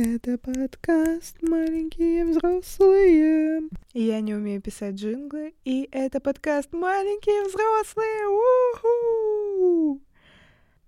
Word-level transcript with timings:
Это 0.00 0.36
подкаст 0.38 1.40
«Маленькие 1.42 2.24
взрослые». 2.24 3.68
Я 3.92 4.20
не 4.20 4.34
умею 4.34 4.60
писать 4.60 4.96
джинглы, 4.96 5.54
и 5.64 5.88
это 5.92 6.18
подкаст 6.18 6.72
«Маленькие 6.72 7.44
взрослые». 7.44 8.26
У-ху! 8.72 10.00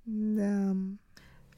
Да. 0.04 0.74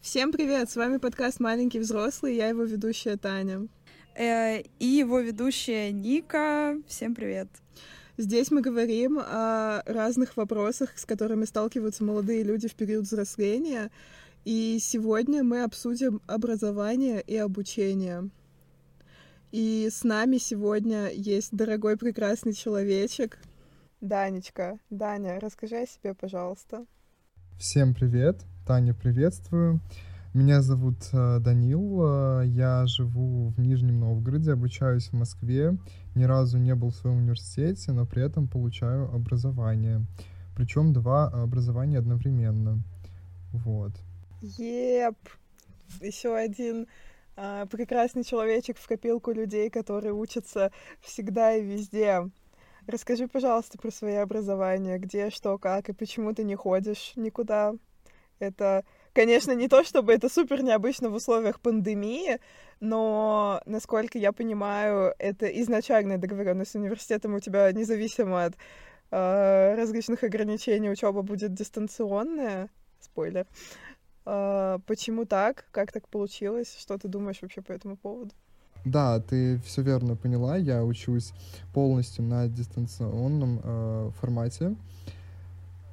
Всем 0.02 0.30
привет, 0.30 0.68
с 0.68 0.76
вами 0.76 0.98
подкаст 0.98 1.40
«Маленькие 1.40 1.80
взрослые», 1.80 2.36
я 2.36 2.48
его 2.48 2.64
ведущая 2.64 3.16
Таня. 3.16 3.68
Э, 4.14 4.60
И 4.78 4.86
его 4.86 5.20
ведущая 5.20 5.92
Ника. 5.92 6.76
Всем 6.86 7.14
привет. 7.14 7.48
Здесь 8.16 8.52
мы 8.52 8.60
говорим 8.60 9.18
о 9.18 9.82
разных 9.86 10.36
вопросах, 10.36 10.96
с 10.96 11.04
которыми 11.04 11.46
сталкиваются 11.46 12.04
молодые 12.04 12.44
люди 12.44 12.68
в 12.68 12.74
период 12.76 13.06
взросления. 13.06 13.90
И 14.44 14.78
сегодня 14.80 15.42
мы 15.42 15.64
обсудим 15.64 16.20
образование 16.28 17.20
и 17.20 17.36
обучение. 17.36 18.30
И 19.50 19.88
с 19.90 20.04
нами 20.04 20.36
сегодня 20.36 21.08
есть 21.10 21.56
дорогой 21.56 21.96
прекрасный 21.96 22.52
человечек. 22.52 23.38
Данечка, 24.00 24.78
Даня, 24.90 25.40
расскажи 25.40 25.76
о 25.76 25.86
себе, 25.86 26.14
пожалуйста. 26.14 26.86
Всем 27.58 27.94
привет, 27.94 28.44
Таня, 28.64 28.94
приветствую. 28.94 29.80
Меня 30.34 30.62
зовут 30.62 30.96
э, 31.12 31.38
Данил, 31.38 32.00
э, 32.02 32.46
я 32.46 32.86
живу 32.86 33.50
в 33.50 33.60
Нижнем 33.60 34.00
Новгороде, 34.00 34.52
обучаюсь 34.52 35.08
в 35.08 35.12
Москве, 35.12 35.78
ни 36.14 36.24
разу 36.24 36.58
не 36.58 36.74
был 36.74 36.90
в 36.90 36.96
своем 36.96 37.18
университете, 37.18 37.92
но 37.92 38.06
при 38.06 38.22
этом 38.22 38.48
получаю 38.48 39.12
образование. 39.14 40.04
Причем 40.56 40.92
два 40.92 41.26
образования 41.26 41.98
одновременно. 41.98 42.82
Вот. 43.52 43.92
Еп! 44.40 45.16
Еще 46.00 46.34
один 46.34 46.86
а, 47.36 47.66
прекрасный 47.66 48.24
человечек 48.24 48.78
в 48.78 48.86
копилку 48.86 49.32
людей, 49.32 49.70
которые 49.70 50.12
учатся 50.12 50.70
всегда 51.00 51.54
и 51.54 51.64
везде. 51.64 52.30
Расскажи, 52.86 53.28
пожалуйста, 53.28 53.78
про 53.78 53.90
свое 53.90 54.20
образование, 54.20 54.98
где, 54.98 55.30
что, 55.30 55.58
как 55.58 55.88
и 55.88 55.94
почему 55.94 56.34
ты 56.34 56.44
не 56.44 56.54
ходишь 56.54 57.12
никуда. 57.16 57.74
Это, 58.38 58.84
конечно, 59.14 59.52
не 59.52 59.68
то, 59.68 59.82
чтобы 59.84 60.12
это 60.12 60.28
супер 60.28 60.62
необычно 60.62 61.08
в 61.08 61.14
условиях 61.14 61.60
пандемии, 61.60 62.38
но, 62.80 63.62
насколько 63.64 64.18
я 64.18 64.32
понимаю, 64.32 65.14
это 65.18 65.46
изначальная 65.46 66.18
договоренность 66.18 66.72
с 66.72 66.74
университетом 66.74 67.34
у 67.34 67.40
тебя, 67.40 67.72
независимо 67.72 68.44
от 68.44 68.54
э, 69.10 69.74
различных 69.76 70.24
ограничений, 70.24 70.90
учеба 70.90 71.22
будет 71.22 71.54
дистанционная. 71.54 72.68
Спойлер. 73.00 73.46
Э, 74.26 74.78
почему 74.86 75.24
так? 75.24 75.64
Как 75.70 75.92
так 75.92 76.08
получилось? 76.08 76.76
Что 76.78 76.98
ты 76.98 77.08
думаешь 77.08 77.40
вообще 77.40 77.62
по 77.62 77.72
этому 77.72 77.96
поводу? 77.96 78.32
Да, 78.84 79.18
ты 79.20 79.58
все 79.64 79.80
верно 79.80 80.14
поняла, 80.14 80.58
я 80.58 80.84
учусь 80.84 81.32
полностью 81.72 82.24
на 82.24 82.48
дистанционном 82.48 83.60
э, 83.62 84.10
формате. 84.20 84.76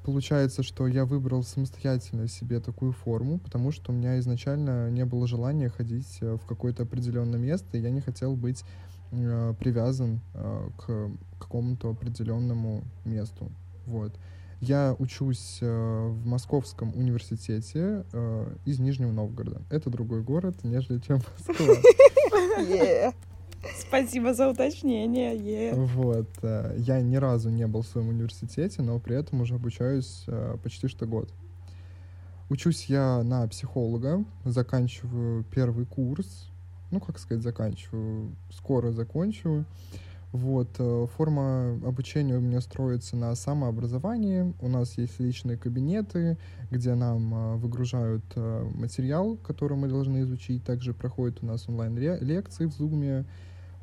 Получается, 0.03 0.63
что 0.63 0.87
я 0.87 1.05
выбрал 1.05 1.43
самостоятельно 1.43 2.27
себе 2.27 2.59
такую 2.59 2.91
форму, 2.91 3.39
потому 3.39 3.71
что 3.71 3.91
у 3.91 3.95
меня 3.95 4.19
изначально 4.19 4.89
не 4.89 5.05
было 5.05 5.27
желания 5.27 5.69
ходить 5.69 6.17
э, 6.21 6.37
в 6.41 6.45
какое-то 6.45 6.83
определенное 6.83 7.39
место, 7.39 7.77
и 7.77 7.81
я 7.81 7.91
не 7.91 8.01
хотел 8.01 8.35
быть 8.35 8.63
э, 9.11 9.53
привязан 9.59 10.21
э, 10.33 10.69
к 10.77 11.11
какому-то 11.39 11.91
определенному 11.91 12.83
месту. 13.05 13.51
Вот. 13.85 14.13
Я 14.59 14.95
учусь 14.97 15.59
э, 15.61 16.07
в 16.07 16.25
Московском 16.25 16.95
университете 16.95 18.05
э, 18.11 18.55
из 18.65 18.79
Нижнего 18.79 19.11
Новгорода. 19.11 19.61
Это 19.69 19.89
другой 19.89 20.23
город, 20.23 20.63
нежели 20.63 20.99
чем 20.99 21.19
Москва. 21.47 21.75
Yeah. 22.61 23.13
Спасибо 23.79 24.33
за 24.33 24.49
уточнение. 24.49 25.35
е. 25.35 25.73
Вот. 25.73 26.29
э, 26.41 26.75
Я 26.79 27.01
ни 27.01 27.15
разу 27.17 27.49
не 27.49 27.67
был 27.67 27.81
в 27.81 27.87
своем 27.87 28.09
университете, 28.09 28.81
но 28.81 28.99
при 28.99 29.15
этом 29.15 29.41
уже 29.41 29.55
обучаюсь 29.55 30.23
э, 30.27 30.57
почти 30.63 30.87
что 30.87 31.05
год. 31.05 31.31
Учусь 32.49 32.85
я 32.85 33.23
на 33.23 33.47
психолога, 33.47 34.25
заканчиваю 34.45 35.43
первый 35.43 35.85
курс. 35.85 36.47
Ну, 36.91 36.99
как 36.99 37.19
сказать, 37.19 37.43
заканчиваю, 37.43 38.35
скоро 38.51 38.91
закончу. 38.91 39.65
Вот, 40.31 40.69
э, 40.79 41.07
форма 41.15 41.79
обучения 41.85 42.37
у 42.37 42.41
меня 42.41 42.61
строится 42.61 43.15
на 43.15 43.35
самообразовании. 43.35 44.53
У 44.59 44.69
нас 44.69 44.97
есть 44.97 45.19
личные 45.19 45.57
кабинеты, 45.57 46.37
где 46.71 46.95
нам 46.95 47.57
выгружают 47.59 48.23
материал, 48.35 49.37
который 49.37 49.77
мы 49.77 49.87
должны 49.87 50.21
изучить. 50.21 50.63
Также 50.63 50.93
проходят 50.93 51.43
у 51.43 51.45
нас 51.45 51.69
онлайн-лекции 51.69 52.65
в 52.65 52.79
Zoom. 52.79 53.25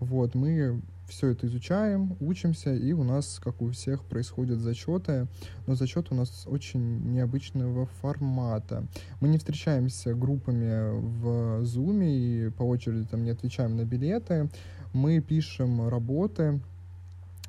Вот, 0.01 0.35
мы 0.35 0.81
все 1.09 1.29
это 1.29 1.47
изучаем, 1.47 2.17
учимся, 2.21 2.75
и 2.75 2.93
у 2.93 3.03
нас, 3.03 3.41
как 3.43 3.63
у 3.63 3.71
всех, 3.71 4.05
происходят 4.05 4.59
зачеты. 4.61 5.27
Но 5.67 5.75
зачет 5.75 6.13
у 6.13 6.15
нас 6.15 6.45
очень 6.47 7.13
необычного 7.13 7.87
формата. 8.01 8.85
Мы 9.21 9.29
не 9.29 9.39
встречаемся 9.39 10.15
группами 10.15 10.91
в 10.91 11.63
Zoom 11.63 12.05
и 12.05 12.51
по 12.51 12.63
очереди 12.63 13.07
там 13.07 13.25
не 13.25 13.31
отвечаем 13.31 13.77
на 13.77 13.85
билеты. 13.85 14.51
Мы 14.93 15.21
пишем 15.21 15.89
работы 15.89 16.61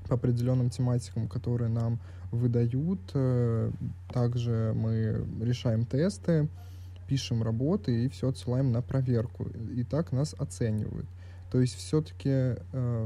по 0.07 0.15
определенным 0.15 0.69
тематикам, 0.69 1.27
которые 1.27 1.69
нам 1.69 1.99
выдают. 2.31 2.99
Э, 3.13 3.71
Также 4.11 4.73
мы 4.75 5.25
решаем 5.41 5.85
тесты, 5.85 6.47
пишем 7.07 7.43
работы 7.43 8.05
и 8.05 8.09
все 8.09 8.29
отсылаем 8.29 8.71
на 8.71 8.81
проверку. 8.81 9.47
И 9.75 9.83
так 9.83 10.11
нас 10.11 10.35
оценивают. 10.37 11.05
То 11.51 11.59
есть 11.61 11.75
все-таки 11.75 12.55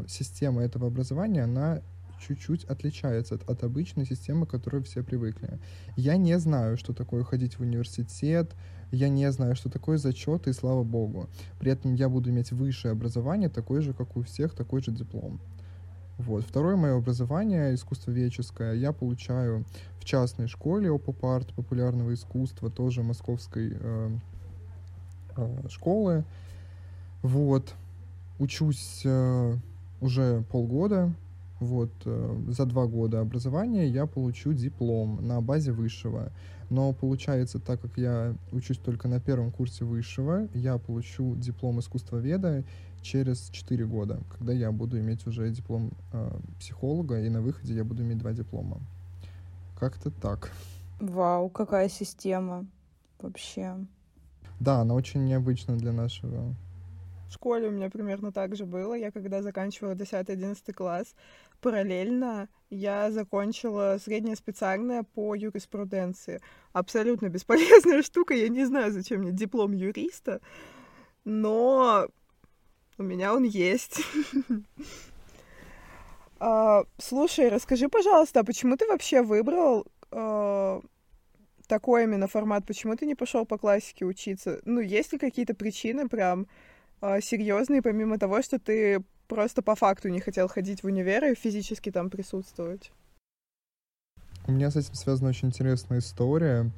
система 0.08 0.64
этого 0.64 0.88
образования, 0.88 1.44
она 1.44 1.82
чуть-чуть 2.28 2.66
отличается 2.66 3.36
от, 3.36 3.50
от 3.50 3.64
обычной 3.64 4.06
системы, 4.06 4.46
к 4.46 4.52
которой 4.52 4.82
все 4.84 5.04
привыкли. 5.04 5.60
Я 5.96 6.18
не 6.18 6.38
знаю, 6.40 6.78
что 6.78 6.94
такое 6.94 7.24
ходить 7.24 7.60
в 7.60 7.62
университет, 7.62 8.56
я 8.92 9.10
не 9.10 9.32
знаю, 9.32 9.56
что 9.56 9.70
такое 9.70 9.98
зачеты, 9.98 10.52
и 10.52 10.54
слава 10.54 10.84
богу. 10.84 11.28
При 11.60 11.72
этом 11.72 11.96
я 11.96 12.10
буду 12.10 12.30
иметь 12.30 12.52
высшее 12.52 12.92
образование, 12.92 13.50
такое 13.50 13.82
же, 13.82 13.94
как 13.94 14.16
у 14.16 14.22
всех, 14.24 14.54
такой 14.54 14.82
же 14.82 14.92
диплом. 14.92 15.40
Вот. 16.18 16.46
Второе 16.46 16.76
мое 16.76 16.96
образование 16.96 17.74
искусствоведческое 17.74 18.76
я 18.76 18.92
получаю 18.94 19.66
в 20.00 20.06
частной 20.06 20.48
школе 20.48 20.92
ОПОПАРТ 20.92 21.54
популярного 21.54 22.14
искусства, 22.14 22.70
тоже 22.70 23.02
московской 23.02 23.76
э, 23.80 24.10
э, 25.38 25.70
школы. 25.70 26.24
Вот. 27.24 27.74
Учусь 28.44 29.04
э, 29.06 29.56
уже 30.02 30.44
полгода. 30.52 31.14
Вот. 31.62 31.92
э, 32.04 32.42
За 32.50 32.66
два 32.66 32.88
года 32.88 33.22
образования 33.22 33.88
я 33.88 34.06
получу 34.06 34.52
диплом 34.52 35.26
на 35.26 35.40
базе 35.40 35.72
высшего. 35.72 36.30
Но 36.70 36.92
получается, 36.92 37.60
так 37.60 37.80
как 37.80 37.98
я 37.98 38.36
учусь 38.52 38.80
только 38.80 39.08
на 39.08 39.22
первом 39.22 39.50
курсе 39.50 39.86
высшего, 39.86 40.50
я 40.54 40.78
получу 40.78 41.38
диплом 41.38 41.80
искусствоведа 41.80 42.66
через 43.02 43.48
4 43.50 43.86
года, 43.86 44.20
когда 44.38 44.52
я 44.52 44.74
буду 44.74 45.00
иметь 45.00 45.26
уже 45.26 45.50
диплом 45.50 45.92
э, 46.12 46.38
психолога, 46.60 47.22
и 47.22 47.30
на 47.30 47.42
выходе 47.42 47.74
я 47.74 47.86
буду 47.86 48.04
иметь 48.04 48.18
два 48.18 48.34
диплома. 48.34 48.82
Как-то 49.80 50.12
так. 50.12 50.52
Вау, 51.00 51.50
какая 51.50 51.88
система 51.88 52.66
вообще. 53.22 53.78
Да, 54.60 54.82
она 54.82 54.96
очень 54.96 55.24
необычна 55.24 55.78
для 55.78 55.94
нашего. 55.94 56.54
В 57.34 57.36
школе 57.36 57.70
у 57.70 57.72
меня 57.72 57.90
примерно 57.90 58.32
так 58.32 58.56
же 58.56 58.68
было. 58.68 58.94
Я 58.94 59.10
когда 59.10 59.42
заканчивала 59.42 59.96
10-11 59.96 60.72
класс, 60.72 61.16
параллельно 61.62 62.48
я 62.70 63.10
закончила 63.10 63.98
среднее 64.00 64.36
специальное 64.36 65.02
по 65.02 65.34
юриспруденции. 65.34 66.42
Абсолютно 66.74 67.30
бесполезная 67.30 68.02
штука. 68.04 68.36
Я 68.36 68.50
не 68.50 68.66
знаю, 68.66 68.92
зачем 68.92 69.22
мне 69.22 69.32
диплом 69.32 69.72
юриста, 69.72 70.42
но 71.24 72.08
у 73.00 73.04
меня 73.04 73.34
он 73.34 73.44
есть. 73.44 74.02
А, 76.46 76.84
Слушай, 76.98 77.48
расскажи, 77.48 77.88
пожалуйста, 77.88 78.42
а 78.42 78.44
почему 78.44 78.76
ты 78.76 78.86
вообще 78.86 79.22
выбрал 79.22 79.88
а, 80.12 80.82
такой 81.68 82.04
именно 82.04 82.28
формат? 82.28 82.66
Почему 82.66 82.98
ты 82.98 83.06
не 83.06 83.16
пошел 83.16 83.46
по 83.46 83.58
классике 83.58 84.04
учиться? 84.04 84.60
Ну, 84.66 84.82
есть 84.82 85.14
ли 85.14 85.20
какие-то 85.20 85.56
причины 85.56 86.10
прям 86.10 86.48
серьезные, 87.22 87.82
помимо 87.82 88.18
того, 88.18 88.42
что 88.42 88.60
ты 88.60 89.04
просто 89.28 89.62
по 89.62 89.76
факту 89.76 90.10
не 90.10 90.20
хотел 90.20 90.48
ходить 90.48 90.84
в 90.84 90.88
универ 90.88 91.26
и 91.26 91.36
физически 91.36 91.92
там 91.92 92.10
присутствовать? 92.10 92.92
У 94.46 94.52
меня 94.52 94.70
с 94.72 94.76
этим 94.76 94.94
связана 94.94 95.30
очень 95.30 95.48
интересная 95.48 96.00
история. 96.00 96.70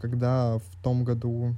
Когда 0.00 0.58
в 0.58 0.82
том 0.82 1.04
году 1.04 1.54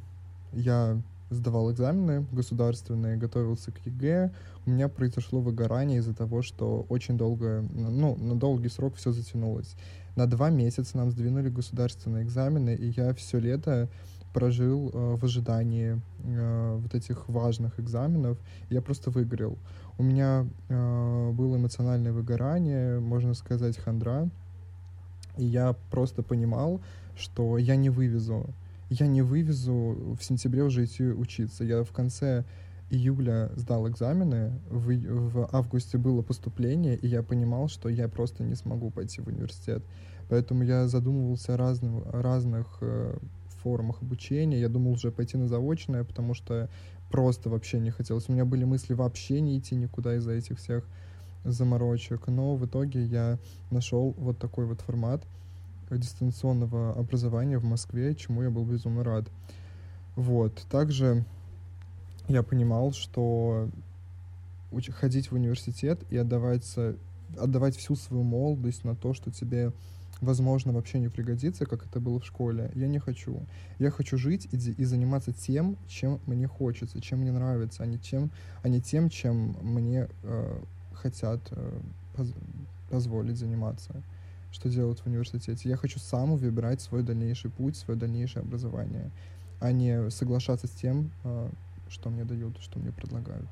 я 0.53 1.01
сдавал 1.31 1.73
экзамены 1.73 2.27
государственные, 2.33 3.17
готовился 3.17 3.73
к 3.73 3.79
ЕГЭ, 3.85 4.33
у 4.67 4.71
меня 4.71 4.89
произошло 4.89 5.41
выгорание 5.41 5.99
из-за 5.99 6.15
того, 6.15 6.43
что 6.43 6.87
очень 6.89 7.17
долго, 7.17 7.65
ну, 7.73 8.17
на 8.17 8.35
долгий 8.37 8.69
срок 8.69 8.97
все 8.97 9.13
затянулось. 9.13 9.75
На 10.17 10.27
два 10.27 10.51
месяца 10.51 10.97
нам 10.97 11.11
сдвинули 11.11 11.49
государственные 11.49 12.25
экзамены, 12.25 12.75
и 12.75 12.89
я 12.97 13.13
все 13.15 13.39
лето 13.39 13.89
прожил 14.37 14.91
э, 14.93 15.17
в 15.17 15.25
ожидании 15.25 15.99
э, 16.25 16.79
вот 16.79 16.95
этих 16.95 17.27
важных 17.27 17.81
экзаменов. 17.81 18.37
Я 18.69 18.83
просто 18.83 19.11
выгорел. 19.11 19.57
У 19.97 20.03
меня 20.03 20.47
э, 20.69 21.31
было 21.33 21.57
эмоциональное 21.57 22.13
выгорание, 22.13 23.01
можно 23.01 23.33
сказать, 23.33 23.79
хандра. 23.79 24.29
И 25.39 25.45
я 25.47 25.75
просто 25.91 26.23
понимал, 26.23 26.83
что 27.17 27.57
я 27.57 27.77
не 27.77 27.89
вывезу 27.89 28.45
я 28.91 29.07
не 29.07 29.23
вывезу 29.23 30.17
в 30.21 30.23
сентябре 30.23 30.63
уже 30.63 30.85
идти 30.85 31.05
учиться. 31.05 31.65
Я 31.65 31.83
в 31.83 31.91
конце 31.91 32.45
июля 32.91 33.51
сдал 33.57 33.89
экзамены, 33.89 34.53
в, 34.69 34.95
в 35.31 35.49
августе 35.51 35.97
было 35.97 36.21
поступление, 36.23 36.97
и 36.97 37.09
я 37.09 37.23
понимал, 37.23 37.69
что 37.69 37.89
я 37.89 38.07
просто 38.07 38.45
не 38.45 38.55
смогу 38.55 38.91
пойти 38.91 39.23
в 39.23 39.29
университет. 39.29 39.83
Поэтому 40.29 40.63
я 40.63 40.89
задумывался 40.89 41.55
о 41.55 42.23
разных 42.23 42.67
э, 42.83 43.17
формах 43.67 44.01
обучения. 44.01 44.61
Я 44.61 44.69
думал 44.69 44.93
уже 44.93 45.11
пойти 45.11 45.37
на 45.37 45.49
заочное, 45.49 46.05
потому 46.05 46.35
что 46.35 46.71
просто 47.11 47.51
вообще 47.51 47.81
не 47.81 47.91
хотелось. 47.91 48.29
У 48.29 48.33
меня 48.33 48.45
были 48.45 48.63
мысли 48.63 48.95
вообще 48.95 49.41
не 49.41 49.59
идти 49.59 49.75
никуда 49.75 50.15
из-за 50.17 50.33
этих 50.33 50.59
всех 50.59 50.85
заморочек. 51.43 52.29
Но 52.29 52.55
в 52.55 52.65
итоге 52.65 53.05
я 53.05 53.39
нашел 53.71 54.15
вот 54.19 54.39
такой 54.39 54.67
вот 54.67 54.83
формат— 54.83 55.25
дистанционного 55.91 56.93
образования 56.93 57.59
в 57.59 57.65
Москве, 57.65 58.15
чему 58.15 58.43
я 58.43 58.51
был 58.51 58.65
безумно 58.65 59.05
рад. 59.05 59.29
Вот. 60.15 60.65
Также 60.71 61.25
я 62.29 62.43
понимал, 62.43 62.93
что 62.93 63.69
ходить 64.93 65.31
в 65.31 65.35
университет 65.35 66.01
и 66.11 66.17
отдаваться, 66.17 66.97
отдавать 67.37 67.77
всю 67.77 67.97
свою 67.97 68.23
молодость 68.23 68.85
на 68.85 68.95
то, 68.95 69.15
что 69.15 69.31
тебе, 69.31 69.73
возможно, 70.21 70.73
вообще 70.73 70.99
не 70.99 71.09
пригодится, 71.09 71.67
как 71.67 71.87
это 71.87 72.01
было 72.01 72.21
в 72.21 72.27
школе, 72.27 72.71
я 72.75 72.89
не 72.89 72.99
хочу. 72.99 73.41
Я 73.79 73.91
хочу 73.91 74.17
жить 74.19 74.49
и, 74.53 74.57
и 74.57 74.85
заниматься 74.85 75.33
тем, 75.33 75.77
чем 75.89 76.21
мне 76.27 76.47
хочется, 76.47 77.01
чем 77.01 77.21
мне 77.21 77.33
нравится, 77.33 77.83
а 77.83 77.87
не, 77.87 78.01
чем, 78.01 78.31
а 78.63 78.69
не 78.69 78.81
тем, 78.81 79.11
чем 79.11 79.57
мне 79.63 80.09
э, 80.23 80.61
хотят 80.95 81.41
э, 81.51 81.81
поз 82.17 82.33
позволить 82.89 83.37
заниматься 83.37 84.03
что 84.57 84.71
делать 84.71 85.01
в 85.01 85.07
университете. 85.07 85.69
Я 85.69 85.77
хочу 85.77 85.99
сам 85.99 86.37
выбирать 86.37 86.81
свой 86.81 87.03
дальнейший 87.03 87.51
путь, 87.51 87.77
свое 87.77 87.99
дальнейшее 87.99 88.43
образование, 88.43 89.11
а 89.61 89.71
не 89.71 90.11
соглашаться 90.11 90.67
с 90.67 90.71
тем, 90.71 91.11
а, 91.25 91.51
что 91.91 92.09
мне 92.09 92.25
дают, 92.25 92.59
что 92.61 92.79
мне 92.79 92.91
предлагают. 92.91 93.49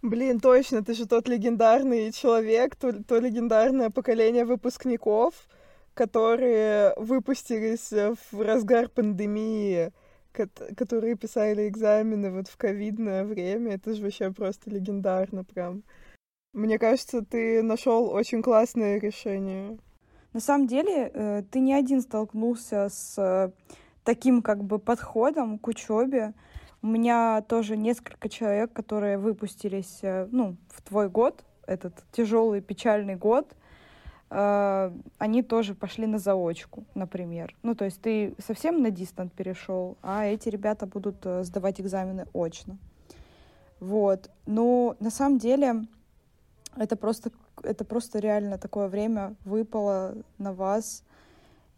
Блин, 0.00 0.38
точно, 0.38 0.84
ты 0.84 0.94
же 0.94 1.06
тот 1.06 1.28
легендарный 1.28 2.12
человек, 2.12 2.76
то, 2.76 2.92
то 3.02 3.18
легендарное 3.18 3.90
поколение 3.90 4.44
выпускников, 4.44 5.34
которые 5.94 6.94
выпустились 6.96 7.90
в 7.92 8.40
разгар 8.40 8.88
пандемии, 8.88 9.92
которые 10.32 11.16
писали 11.16 11.68
экзамены 11.68 12.30
вот 12.30 12.48
в 12.48 12.56
ковидное 12.56 13.24
время. 13.24 13.74
Это 13.74 13.94
же 13.94 14.02
вообще 14.02 14.30
просто 14.32 14.70
легендарно 14.70 15.44
прям. 15.44 15.82
Мне 16.52 16.78
кажется, 16.78 17.22
ты 17.22 17.62
нашел 17.62 18.10
очень 18.10 18.42
классное 18.42 18.98
решение. 18.98 19.78
На 20.32 20.40
самом 20.40 20.66
деле, 20.66 21.10
э, 21.12 21.42
ты 21.50 21.60
не 21.60 21.74
один 21.74 22.00
столкнулся 22.00 22.88
с 22.90 23.14
э, 23.18 23.50
таким 24.04 24.42
как 24.42 24.64
бы 24.64 24.78
подходом 24.78 25.58
к 25.58 25.68
учебе. 25.68 26.34
У 26.80 26.86
меня 26.86 27.42
тоже 27.42 27.76
несколько 27.76 28.28
человек, 28.28 28.72
которые 28.72 29.18
выпустились, 29.18 30.00
э, 30.02 30.26
ну, 30.30 30.56
в 30.68 30.82
твой 30.82 31.08
год, 31.08 31.44
этот 31.66 32.04
тяжелый, 32.12 32.60
печальный 32.60 33.16
год, 33.16 33.54
они 34.32 35.42
тоже 35.42 35.74
пошли 35.74 36.06
на 36.06 36.18
заочку, 36.18 36.84
например. 36.94 37.54
Ну, 37.62 37.74
то 37.74 37.84
есть 37.84 38.00
ты 38.00 38.34
совсем 38.38 38.82
на 38.82 38.90
дистант 38.90 39.32
перешел, 39.32 39.96
а 40.02 40.24
эти 40.24 40.48
ребята 40.48 40.86
будут 40.86 41.26
сдавать 41.42 41.80
экзамены 41.80 42.26
очно. 42.32 42.78
Вот. 43.78 44.30
Но 44.46 44.96
на 45.00 45.10
самом 45.10 45.38
деле 45.38 45.86
это 46.76 46.96
просто 46.96 47.30
это 47.62 47.84
просто 47.84 48.18
реально 48.18 48.58
такое 48.58 48.88
время 48.88 49.34
выпало 49.44 50.14
на 50.38 50.52
вас. 50.52 51.04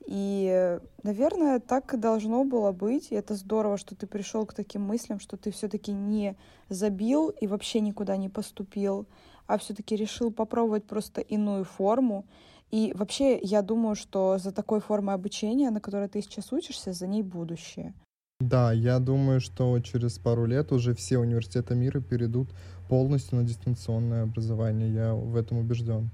И, 0.06 0.78
наверное, 1.02 1.60
так 1.60 1.94
и 1.94 1.96
должно 1.96 2.44
было 2.44 2.72
быть. 2.72 3.10
И 3.10 3.14
это 3.14 3.34
здорово, 3.34 3.78
что 3.78 3.94
ты 3.94 4.06
пришел 4.06 4.44
к 4.44 4.52
таким 4.52 4.82
мыслям, 4.82 5.18
что 5.18 5.36
ты 5.36 5.50
все-таки 5.50 5.92
не 5.92 6.36
забил 6.68 7.30
и 7.30 7.46
вообще 7.46 7.80
никуда 7.80 8.16
не 8.16 8.28
поступил, 8.28 9.06
а 9.46 9.58
все-таки 9.58 9.96
решил 9.96 10.32
попробовать 10.32 10.84
просто 10.84 11.20
иную 11.20 11.64
форму. 11.64 12.26
И 12.70 12.92
вообще, 12.94 13.38
я 13.38 13.62
думаю, 13.62 13.94
что 13.94 14.38
за 14.38 14.50
такой 14.52 14.80
формой 14.80 15.14
обучения, 15.14 15.70
на 15.70 15.80
которой 15.80 16.08
ты 16.08 16.22
сейчас 16.22 16.52
учишься, 16.52 16.92
за 16.92 17.06
ней 17.06 17.22
будущее. 17.22 17.94
Да, 18.40 18.72
я 18.72 18.98
думаю, 18.98 19.40
что 19.40 19.78
через 19.80 20.18
пару 20.18 20.44
лет 20.44 20.72
уже 20.72 20.94
все 20.94 21.18
университеты 21.18 21.74
мира 21.74 22.00
перейдут 22.00 22.48
полностью 22.88 23.38
на 23.38 23.44
дистанционное 23.44 24.24
образование. 24.24 24.92
Я 24.92 25.14
в 25.14 25.36
этом 25.36 25.58
убежден. 25.58 26.10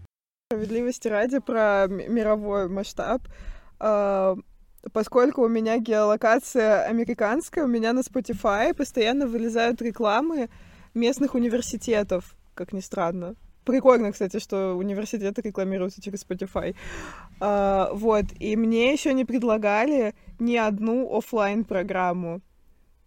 Справедливости 0.52 1.08
ради 1.08 1.38
про 1.38 1.86
мировой 1.88 2.68
масштаб. 2.68 3.22
А, 3.78 4.36
поскольку 4.92 5.42
у 5.42 5.48
меня 5.48 5.78
геолокация 5.78 6.84
американская, 6.84 7.64
у 7.64 7.68
меня 7.68 7.92
на 7.92 8.00
Spotify 8.00 8.74
постоянно 8.74 9.26
вылезают 9.26 9.80
рекламы 9.80 10.50
местных 10.94 11.34
университетов, 11.34 12.36
как 12.60 12.74
ни 12.74 12.80
странно. 12.80 13.36
Прикольно, 13.64 14.12
кстати, 14.12 14.38
что 14.38 14.74
университеты 14.74 15.40
рекламируются 15.40 16.02
через 16.02 16.26
Spotify. 16.26 16.74
Uh, 17.40 17.94
вот, 17.94 18.26
и 18.38 18.54
мне 18.54 18.92
еще 18.92 19.14
не 19.14 19.24
предлагали 19.24 20.14
ни 20.38 20.56
одну 20.56 21.16
офлайн 21.16 21.64
программу. 21.64 22.42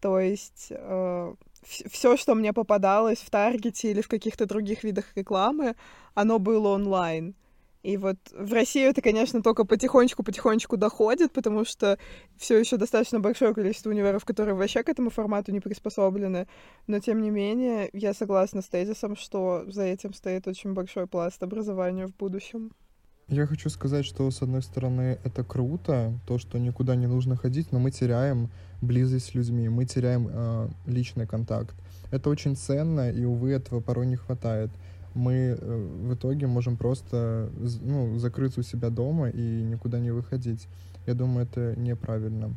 То 0.02 0.20
есть 0.20 0.72
uh, 0.72 1.36
все, 1.62 2.18
что 2.18 2.34
мне 2.34 2.52
попадалось 2.52 3.20
в 3.20 3.30
Таргете 3.30 3.92
или 3.92 4.02
в 4.02 4.08
каких-то 4.08 4.48
других 4.48 4.84
видах 4.84 5.06
рекламы, 5.16 5.76
оно 6.16 6.40
было 6.40 6.70
онлайн. 6.70 7.36
И 7.83 7.97
вот 7.97 8.18
в 8.31 8.53
Россию 8.53 8.89
это, 8.89 9.01
конечно, 9.01 9.44
только 9.44 9.65
потихонечку-потихонечку 9.65 10.77
доходит, 10.77 11.33
потому 11.33 11.65
что 11.65 12.00
все 12.38 12.57
еще 12.57 12.77
достаточно 12.77 13.19
большое 13.19 13.53
количество 13.53 13.89
универов, 13.89 14.24
которые 14.24 14.56
вообще 14.56 14.83
к 14.83 14.89
этому 14.89 15.09
формату 15.09 15.51
не 15.51 15.59
приспособлены. 15.59 16.47
Но, 16.88 17.00
тем 17.00 17.21
не 17.21 17.30
менее, 17.30 17.89
я 17.91 18.13
согласна 18.13 18.62
с 18.62 18.68
тезисом, 18.68 19.18
что 19.18 19.65
за 19.68 19.83
этим 19.83 20.13
стоит 20.13 20.47
очень 20.47 20.74
большой 20.74 21.07
пласт 21.07 21.44
образования 21.44 22.07
в 22.07 22.15
будущем. 22.15 22.71
Я 23.27 23.47
хочу 23.47 23.69
сказать, 23.69 24.06
что, 24.06 24.30
с 24.31 24.41
одной 24.41 24.62
стороны, 24.62 25.18
это 25.24 25.44
круто, 25.44 26.13
то, 26.27 26.38
что 26.38 26.59
никуда 26.59 26.95
не 26.95 27.07
нужно 27.07 27.35
ходить, 27.35 27.71
но 27.71 27.80
мы 27.80 27.91
теряем 27.91 28.50
близость 28.81 29.27
с 29.27 29.33
людьми, 29.33 29.68
мы 29.69 29.85
теряем 29.85 30.30
э, 30.30 30.68
личный 30.85 31.25
контакт. 31.25 31.75
Это 32.11 32.30
очень 32.30 32.56
ценно, 32.56 33.11
и, 33.11 33.23
увы, 33.25 33.52
этого 33.52 33.80
порой 33.80 34.07
не 34.07 34.18
хватает. 34.18 34.71
Мы 35.16 35.34
э, 35.34 35.56
в 35.58 36.14
итоге 36.14 36.48
можем 36.48 36.78
просто 36.78 37.50
ну, 37.82 38.18
закрыться 38.18 38.62
у 38.62 38.64
себя 38.64 38.90
дома 38.90 39.30
и 39.30 39.62
никуда 39.62 40.00
не 40.00 40.12
выходить. 40.12 40.68
Я 41.06 41.14
думаю, 41.14 41.46
это 41.46 41.76
неправильно. 41.80 42.56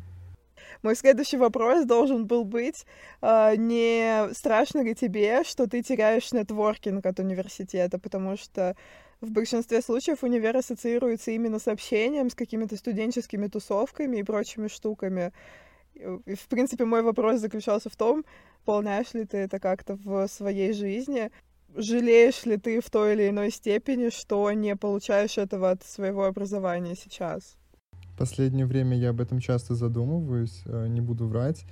Мой 0.83 0.95
следующий 0.95 1.37
вопрос 1.37 1.85
должен 1.85 2.25
был 2.25 2.43
быть, 2.43 2.85
э, 3.21 3.55
не 3.57 4.33
страшно 4.33 4.83
ли 4.83 4.95
тебе, 4.95 5.43
что 5.43 5.67
ты 5.67 5.81
теряешь 5.81 6.31
нетворкинг 6.31 7.05
от 7.05 7.19
университета, 7.19 7.99
потому 7.99 8.37
что 8.37 8.75
в 9.21 9.31
большинстве 9.31 9.81
случаев 9.81 10.23
универ 10.23 10.57
ассоциируется 10.57 11.31
именно 11.31 11.59
с 11.59 11.67
общением, 11.67 12.29
с 12.29 12.35
какими-то 12.35 12.77
студенческими 12.77 13.47
тусовками 13.47 14.17
и 14.17 14.23
прочими 14.23 14.67
штуками. 14.67 15.31
И, 15.95 16.35
в 16.35 16.47
принципе, 16.47 16.85
мой 16.85 17.01
вопрос 17.01 17.39
заключался 17.39 17.89
в 17.89 17.95
том, 17.95 18.23
выполняешь 18.59 19.13
ли 19.13 19.25
ты 19.25 19.37
это 19.37 19.59
как-то 19.59 19.95
в 19.95 20.27
своей 20.27 20.73
жизни, 20.73 21.31
жалеешь 21.75 22.45
ли 22.45 22.57
ты 22.57 22.81
в 22.81 22.89
той 22.89 23.13
или 23.13 23.29
иной 23.29 23.51
степени, 23.51 24.09
что 24.09 24.51
не 24.51 24.75
получаешь 24.75 25.37
этого 25.37 25.71
от 25.71 25.83
своего 25.83 26.25
образования 26.25 26.95
сейчас? 26.95 27.57
Последнее 28.17 28.65
время 28.65 28.97
я 28.97 29.11
об 29.11 29.21
этом 29.21 29.39
часто 29.39 29.75
задумываюсь, 29.75 30.63
э, 30.65 30.87
не 30.87 31.01
буду 31.01 31.27
врать. 31.27 31.65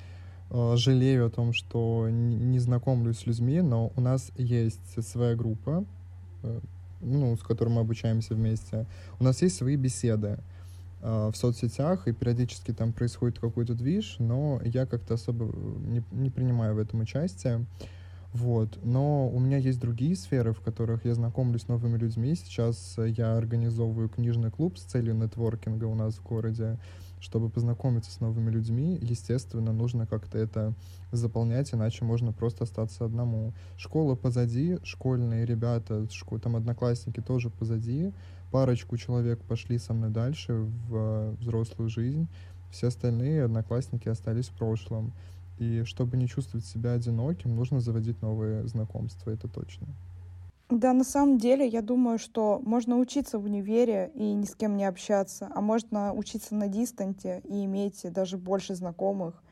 Э, 0.51 0.75
жалею 0.75 1.25
о 1.25 1.29
том, 1.29 1.53
что 1.53 2.07
не 2.09 2.59
знакомлюсь 2.59 3.19
с 3.19 3.25
людьми, 3.25 3.61
но 3.61 3.91
у 3.95 4.01
нас 4.01 4.31
есть 4.37 5.03
своя 5.03 5.35
группа, 5.35 5.85
э, 6.43 6.59
ну, 7.01 7.35
с 7.35 7.41
которой 7.41 7.69
мы 7.69 7.81
обучаемся 7.81 8.35
вместе. 8.35 8.85
У 9.19 9.23
нас 9.23 9.41
есть 9.41 9.57
свои 9.57 9.75
беседы. 9.75 10.39
В 11.01 11.33
соцсетях, 11.35 12.07
и 12.07 12.13
периодически 12.13 12.71
там 12.71 12.91
происходит 12.91 13.37
какой-то 13.37 13.75
движ, 13.75 14.15
но 14.17 14.59
я 14.63 14.87
как-то 14.87 15.13
особо 15.13 15.45
не, 15.45 16.01
не 16.11 16.31
принимаю 16.31 16.73
в 16.73 16.79
этом 16.79 17.01
участие. 17.01 17.67
Вот. 18.36 18.80
Но 18.84 19.30
у 19.30 19.39
меня 19.39 19.56
есть 19.56 19.80
другие 19.80 20.13
сферы, 20.18 20.51
в 20.51 20.60
которых 20.60 21.06
я 21.06 21.15
знакомлюсь 21.15 21.62
с 21.62 21.68
новыми 21.70 21.98
людьми. 21.98 22.36
Сейчас 22.36 22.98
я 22.98 23.38
организовываю 23.38 24.10
книжный 24.10 24.51
клуб 24.51 24.77
с 24.77 24.82
целью 24.82 25.15
нетворкинга 25.15 25.86
у 25.86 25.96
нас 25.96 26.15
в 26.15 26.24
городе, 26.24 26.77
чтобы 27.22 27.48
познакомиться 27.48 28.12
с 28.12 28.20
новыми 28.20 28.51
людьми, 28.51 29.00
естественно, 29.01 29.72
нужно 29.72 30.06
как-то 30.06 30.38
это 30.38 30.74
заполнять, 31.13 31.74
иначе 31.74 32.04
можно 32.04 32.34
просто 32.34 32.65
остаться 32.65 33.06
одному. 33.06 33.54
Школа 33.77 34.15
позади, 34.15 34.80
школьные 34.84 35.46
ребята, 35.46 36.06
там 36.44 36.58
одноклассники 36.58 37.22
тоже 37.22 37.50
позади, 37.50 38.12
парочку 38.51 38.98
человек 38.98 39.39
пошли 39.44 39.77
со 39.77 39.94
мной 39.94 40.10
дальше 40.10 40.68
в 40.89 41.38
взрослую 41.39 41.89
жизнь, 41.89 42.27
все 42.70 42.88
остальные 42.88 43.46
одноклассники 43.46 44.10
остались 44.10 44.50
в 44.50 44.58
прошлом. 44.58 45.13
И 45.57 45.83
чтобы 45.83 46.17
не 46.17 46.27
чувствовать 46.27 46.65
себя 46.65 46.93
одиноким, 46.93 47.55
нужно 47.55 47.79
заводить 47.79 48.21
новые 48.21 48.67
знакомства, 48.67 49.31
это 49.31 49.47
точно. 49.47 49.88
Да, 50.69 50.93
на 50.93 51.03
самом 51.03 51.38
деле, 51.38 51.67
я 51.67 51.81
думаю, 51.81 52.17
что 52.17 52.59
можно 52.63 52.97
учиться 52.97 53.38
в 53.38 53.45
универе 53.45 54.12
и 54.15 54.33
ни 54.33 54.45
с 54.45 54.55
кем 54.55 54.75
не 54.75 54.85
общаться, 54.85 55.47
а 55.53 55.62
можно 55.62 56.12
учиться 56.12 56.55
на 56.55 56.67
дистанте 56.67 57.41
и 57.43 57.65
иметь 57.65 58.01
даже 58.12 58.38
больше 58.38 58.74
знакомых, 58.74 59.43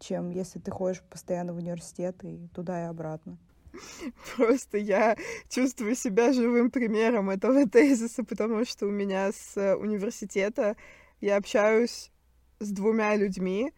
чем 0.00 0.30
если 0.30 0.58
ты 0.58 0.72
ходишь 0.72 1.02
постоянно 1.02 1.52
в 1.52 1.58
университет 1.58 2.16
и 2.24 2.48
туда 2.52 2.82
и 2.82 2.86
обратно. 2.86 3.38
Просто 4.36 4.78
я 4.78 5.16
чувствую 5.48 5.94
себя 5.94 6.32
живым 6.32 6.70
примером 6.70 7.30
этого 7.30 7.66
тезиса, 7.70 8.24
потому 8.24 8.64
что 8.64 8.86
у 8.86 8.90
меня 8.90 9.30
с 9.32 9.76
университета 9.76 10.76
я 11.20 11.36
общаюсь 11.36 12.10
с 12.58 12.70
двумя 12.70 13.14
людьми 13.16 13.72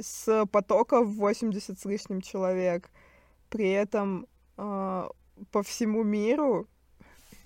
с 0.00 0.46
потока 0.46 1.02
в 1.02 1.14
80 1.16 1.78
с 1.78 1.84
лишним 1.84 2.20
человек. 2.20 2.90
При 3.48 3.70
этом 3.70 4.26
э, 4.56 5.08
по 5.50 5.62
всему 5.62 6.02
миру, 6.02 6.66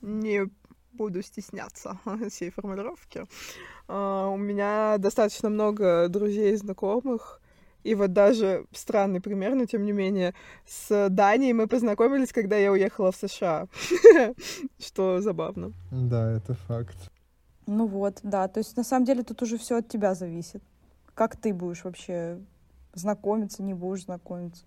не 0.01 0.49
буду 0.93 1.23
стесняться 1.23 1.99
всей 2.31 2.51
формулировки, 2.51 3.27
а, 3.89 4.29
у 4.29 4.37
меня 4.37 4.97
достаточно 4.99 5.49
много 5.49 6.09
друзей 6.09 6.53
и 6.53 6.57
знакомых, 6.57 7.41
и 7.83 7.95
вот 7.95 8.13
даже 8.13 8.67
странный 8.73 9.21
пример, 9.21 9.55
но 9.55 9.65
тем 9.67 9.85
не 9.85 9.93
менее, 9.93 10.35
с 10.67 11.09
Данией 11.09 11.53
мы 11.53 11.67
познакомились, 11.67 12.33
когда 12.33 12.57
я 12.57 12.71
уехала 12.71 13.11
в 13.11 13.17
США, 13.17 13.67
что 14.79 15.21
забавно. 15.21 15.73
Да, 15.91 16.37
это 16.37 16.55
факт. 16.55 16.97
Ну 17.67 17.87
вот, 17.87 18.21
да, 18.23 18.49
то 18.49 18.59
есть 18.59 18.77
на 18.77 18.85
самом 18.85 19.05
деле 19.05 19.23
тут 19.23 19.43
уже 19.43 19.59
все 19.59 19.79
от 19.79 19.89
тебя 19.89 20.15
зависит. 20.15 20.63
Как 21.15 21.37
ты 21.37 21.53
будешь 21.53 21.85
вообще 21.85 22.39
знакомиться, 22.95 23.63
не 23.63 23.75
будешь 23.75 24.05
знакомиться? 24.05 24.65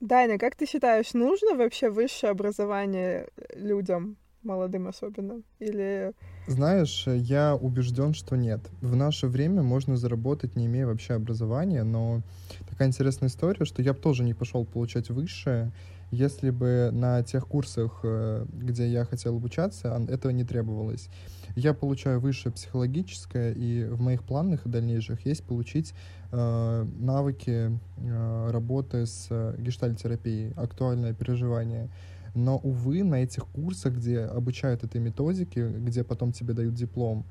Даня, 0.00 0.38
как 0.38 0.54
ты 0.54 0.66
считаешь, 0.66 1.12
нужно 1.14 1.56
вообще 1.56 1.90
высшее 1.90 2.30
образование 2.30 3.28
людям, 3.54 4.16
молодым 4.42 4.86
особенно? 4.86 5.42
Или... 5.58 6.12
Знаешь, 6.46 7.04
я 7.06 7.56
убежден, 7.56 8.14
что 8.14 8.36
нет. 8.36 8.60
В 8.80 8.94
наше 8.94 9.26
время 9.26 9.62
можно 9.62 9.96
заработать, 9.96 10.54
не 10.54 10.66
имея 10.66 10.86
вообще 10.86 11.14
образования, 11.14 11.82
но 11.82 12.22
такая 12.68 12.88
интересная 12.88 13.28
история, 13.28 13.64
что 13.64 13.82
я 13.82 13.92
бы 13.92 13.98
тоже 13.98 14.22
не 14.22 14.34
пошел 14.34 14.64
получать 14.64 15.10
высшее, 15.10 15.72
если 16.10 16.50
бы 16.50 16.90
на 16.92 17.22
тех 17.22 17.46
курсах, 17.46 18.00
э, 18.02 18.46
где 18.52 18.88
я 18.88 19.04
хотел 19.04 19.36
обучаться, 19.36 20.00
этого 20.08 20.30
не 20.30 20.44
требовалось. 20.44 21.10
Я 21.56 21.74
получаю 21.74 22.20
высшее 22.20 22.52
психологическое, 22.52 23.52
и 23.52 23.84
в 23.84 24.00
моих 24.00 24.22
планах 24.22 24.66
дальнейших 24.66 25.26
есть 25.26 25.44
получить 25.44 25.94
э, 26.30 26.86
навыки 26.98 27.78
э, 27.96 28.50
работы 28.50 29.06
с 29.06 29.26
э, 29.30 29.56
гештальтерапией, 29.58 30.52
актуальное 30.56 31.14
переживание. 31.14 31.88
Но, 32.34 32.58
увы, 32.58 33.02
на 33.02 33.16
этих 33.16 33.46
курсах, 33.46 33.94
где 33.94 34.20
обучают 34.20 34.84
этой 34.84 35.00
методике, 35.00 35.68
где 35.68 36.04
потом 36.04 36.32
тебе 36.32 36.54
дают 36.54 36.74
диплом, 36.74 37.24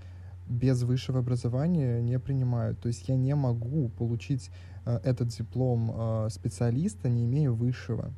без 0.49 0.83
высшего 0.83 1.19
образования 1.19 2.01
не 2.01 2.19
принимают. 2.19 2.79
То 2.79 2.87
есть 2.87 3.07
я 3.07 3.15
не 3.15 3.35
могу 3.35 3.89
получить 3.89 4.49
э, 4.85 4.99
этот 5.03 5.29
диплом 5.29 5.91
э, 5.93 6.29
специалиста, 6.31 7.09
не 7.09 7.25
имея 7.25 7.51
высшего. 7.51 8.11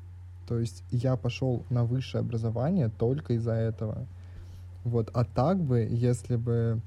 То 0.47 0.59
есть 0.59 0.83
я 0.89 1.15
пошел 1.15 1.65
на 1.69 1.85
высшее 1.85 2.21
образование 2.21 2.89
только 2.89 3.33
из-за 3.33 3.53
этого. 3.53 4.07
Вот. 4.83 5.09
А 5.13 5.23
так 5.23 5.59
бы, 5.59 5.87
если 5.89 6.35
бы 6.35 6.79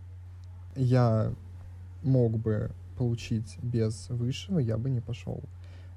я 0.76 1.32
мог 2.02 2.38
бы 2.38 2.70
получить 2.96 3.58
без 3.62 4.08
высшего, 4.08 4.58
я 4.58 4.76
бы 4.76 4.90
не 4.90 5.00
пошел. 5.00 5.40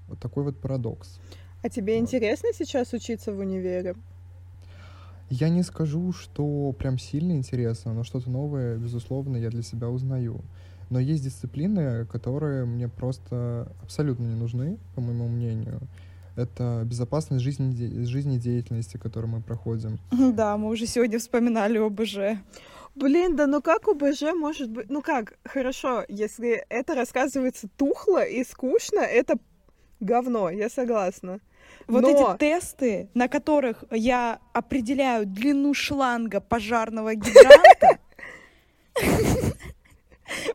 Вот 0.07 0.19
такой 0.19 0.43
вот 0.43 0.57
парадокс. 0.59 1.19
А 1.61 1.69
тебе 1.69 1.95
вот. 1.95 2.03
интересно 2.03 2.49
сейчас 2.53 2.93
учиться 2.93 3.31
в 3.31 3.39
универе? 3.39 3.95
Я 5.29 5.49
не 5.49 5.63
скажу, 5.63 6.13
что 6.13 6.71
прям 6.73 6.99
сильно 6.99 7.31
интересно, 7.31 7.93
но 7.93 8.03
что-то 8.03 8.29
новое, 8.29 8.77
безусловно, 8.77 9.37
я 9.37 9.49
для 9.49 9.63
себя 9.63 9.89
узнаю. 9.89 10.41
Но 10.91 10.99
есть 10.99 11.23
дисциплины, 11.23 12.05
которые 12.05 12.65
мне 12.65 12.87
просто 12.87 13.71
абсолютно 13.81 14.25
не 14.25 14.35
нужны, 14.35 14.77
по 14.93 15.01
моему 15.01 15.27
мнению 15.27 15.81
это 16.35 16.83
безопасность 16.85 17.43
жизни, 17.43 18.03
жизнедеятельности, 18.03 18.97
которую 18.97 19.31
мы 19.31 19.41
проходим. 19.41 19.99
Да, 20.11 20.57
мы 20.57 20.69
уже 20.69 20.85
сегодня 20.85 21.19
вспоминали 21.19 21.77
ОБЖ. 21.77 22.39
Блин, 22.95 23.35
да 23.35 23.45
ну 23.47 23.61
как 23.61 23.87
ОБЖ 23.87 24.33
может 24.35 24.69
быть... 24.69 24.89
Ну 24.89 25.01
как, 25.01 25.37
хорошо, 25.43 26.05
если 26.07 26.65
это 26.69 26.95
рассказывается 26.95 27.67
тухло 27.77 28.23
и 28.23 28.43
скучно, 28.43 28.99
это 28.99 29.37
говно, 29.99 30.49
я 30.49 30.69
согласна. 30.69 31.39
Вот 31.87 32.01
Но... 32.01 32.09
эти 32.09 32.37
тесты, 32.39 33.09
на 33.13 33.27
которых 33.27 33.83
я 33.91 34.39
определяю 34.53 35.25
длину 35.25 35.73
шланга 35.73 36.39
пожарного 36.39 37.15
гидранта, 37.15 37.99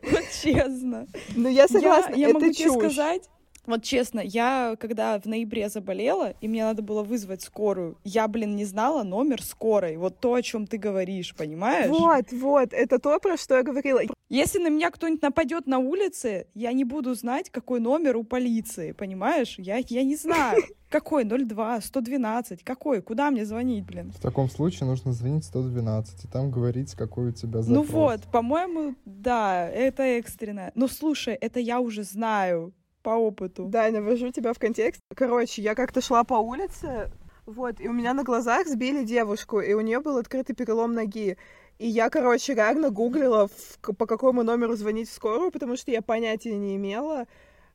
вот 0.03 0.23
честно. 0.41 1.07
Ну 1.35 1.47
я 1.47 1.67
согласна, 1.67 2.15
я 2.15 2.29
могу 2.29 2.51
тебе 2.51 2.71
сказать, 2.71 3.29
вот 3.65 3.83
честно, 3.83 4.19
я 4.19 4.75
когда 4.79 5.19
в 5.19 5.25
ноябре 5.25 5.69
заболела, 5.69 6.33
и 6.41 6.47
мне 6.47 6.63
надо 6.63 6.81
было 6.81 7.03
вызвать 7.03 7.41
скорую, 7.41 7.97
я, 8.03 8.27
блин, 8.27 8.55
не 8.55 8.65
знала 8.65 9.03
номер 9.03 9.41
скорой. 9.43 9.97
Вот 9.97 10.19
то, 10.19 10.33
о 10.33 10.41
чем 10.41 10.67
ты 10.67 10.77
говоришь, 10.77 11.35
понимаешь? 11.35 11.89
Вот, 11.89 12.31
вот, 12.31 12.73
это 12.73 12.99
то, 12.99 13.19
про 13.19 13.37
что 13.37 13.55
я 13.57 13.63
говорила. 13.63 14.01
Если 14.29 14.59
на 14.59 14.69
меня 14.69 14.89
кто-нибудь 14.91 15.21
нападет 15.21 15.67
на 15.67 15.79
улице, 15.79 16.47
я 16.53 16.71
не 16.71 16.85
буду 16.85 17.13
знать, 17.15 17.49
какой 17.49 17.79
номер 17.79 18.17
у 18.17 18.23
полиции, 18.23 18.93
понимаешь? 18.93 19.55
Я, 19.57 19.81
я 19.87 20.03
не 20.03 20.15
знаю. 20.15 20.61
Какой? 20.89 21.23
02, 21.23 21.79
112, 21.79 22.65
какой? 22.65 23.01
Куда 23.01 23.31
мне 23.31 23.45
звонить, 23.45 23.85
блин? 23.85 24.11
В 24.11 24.19
таком 24.19 24.49
случае 24.49 24.89
нужно 24.89 25.13
звонить 25.13 25.45
112 25.45 26.25
и 26.25 26.27
там 26.27 26.51
говорить, 26.51 26.95
какой 26.95 27.29
у 27.29 27.31
тебя 27.31 27.61
запрос. 27.61 27.87
Ну 27.87 27.97
вот, 27.97 28.23
по-моему, 28.23 28.95
да, 29.05 29.69
это 29.69 30.03
экстренно. 30.03 30.73
Но 30.75 30.89
слушай, 30.89 31.33
это 31.33 31.61
я 31.61 31.79
уже 31.79 32.03
знаю 32.03 32.73
по 33.01 33.11
опыту. 33.11 33.65
Да, 33.65 33.89
навожу 33.89 34.31
тебя 34.31 34.53
в 34.53 34.59
контекст. 34.59 35.01
Короче, 35.15 35.61
я 35.61 35.75
как-то 35.75 36.01
шла 36.01 36.23
по 36.23 36.35
улице, 36.35 37.11
вот, 37.45 37.81
и 37.81 37.87
у 37.87 37.93
меня 37.93 38.13
на 38.13 38.23
глазах 38.23 38.67
сбили 38.67 39.03
девушку, 39.03 39.59
и 39.59 39.73
у 39.73 39.81
нее 39.81 39.99
был 39.99 40.17
открытый 40.17 40.55
перелом 40.55 40.93
ноги. 40.93 41.37
И 41.79 41.87
я, 41.87 42.09
короче, 42.09 42.53
реально 42.53 42.91
гуглила, 42.91 43.47
в, 43.47 43.95
по 43.95 44.05
какому 44.05 44.43
номеру 44.43 44.75
звонить 44.75 45.09
в 45.09 45.13
скорую, 45.13 45.51
потому 45.51 45.75
что 45.75 45.91
я 45.91 46.01
понятия 46.01 46.55
не 46.55 46.75
имела, 46.75 47.25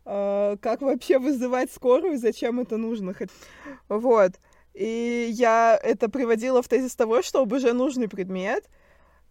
э, 0.05 0.57
как 0.61 0.83
вообще 0.83 1.19
вызывать 1.19 1.73
скорую, 1.73 2.17
зачем 2.17 2.61
это 2.61 2.77
нужно. 2.77 3.15
Вот. 3.89 4.33
И 4.75 5.29
я 5.31 5.79
это 5.83 6.09
приводила 6.09 6.63
в 6.63 6.69
тезис 6.69 6.95
того, 6.95 7.23
что 7.23 7.41
ОБЖ 7.41 7.73
нужный 7.73 8.09
предмет, 8.09 8.69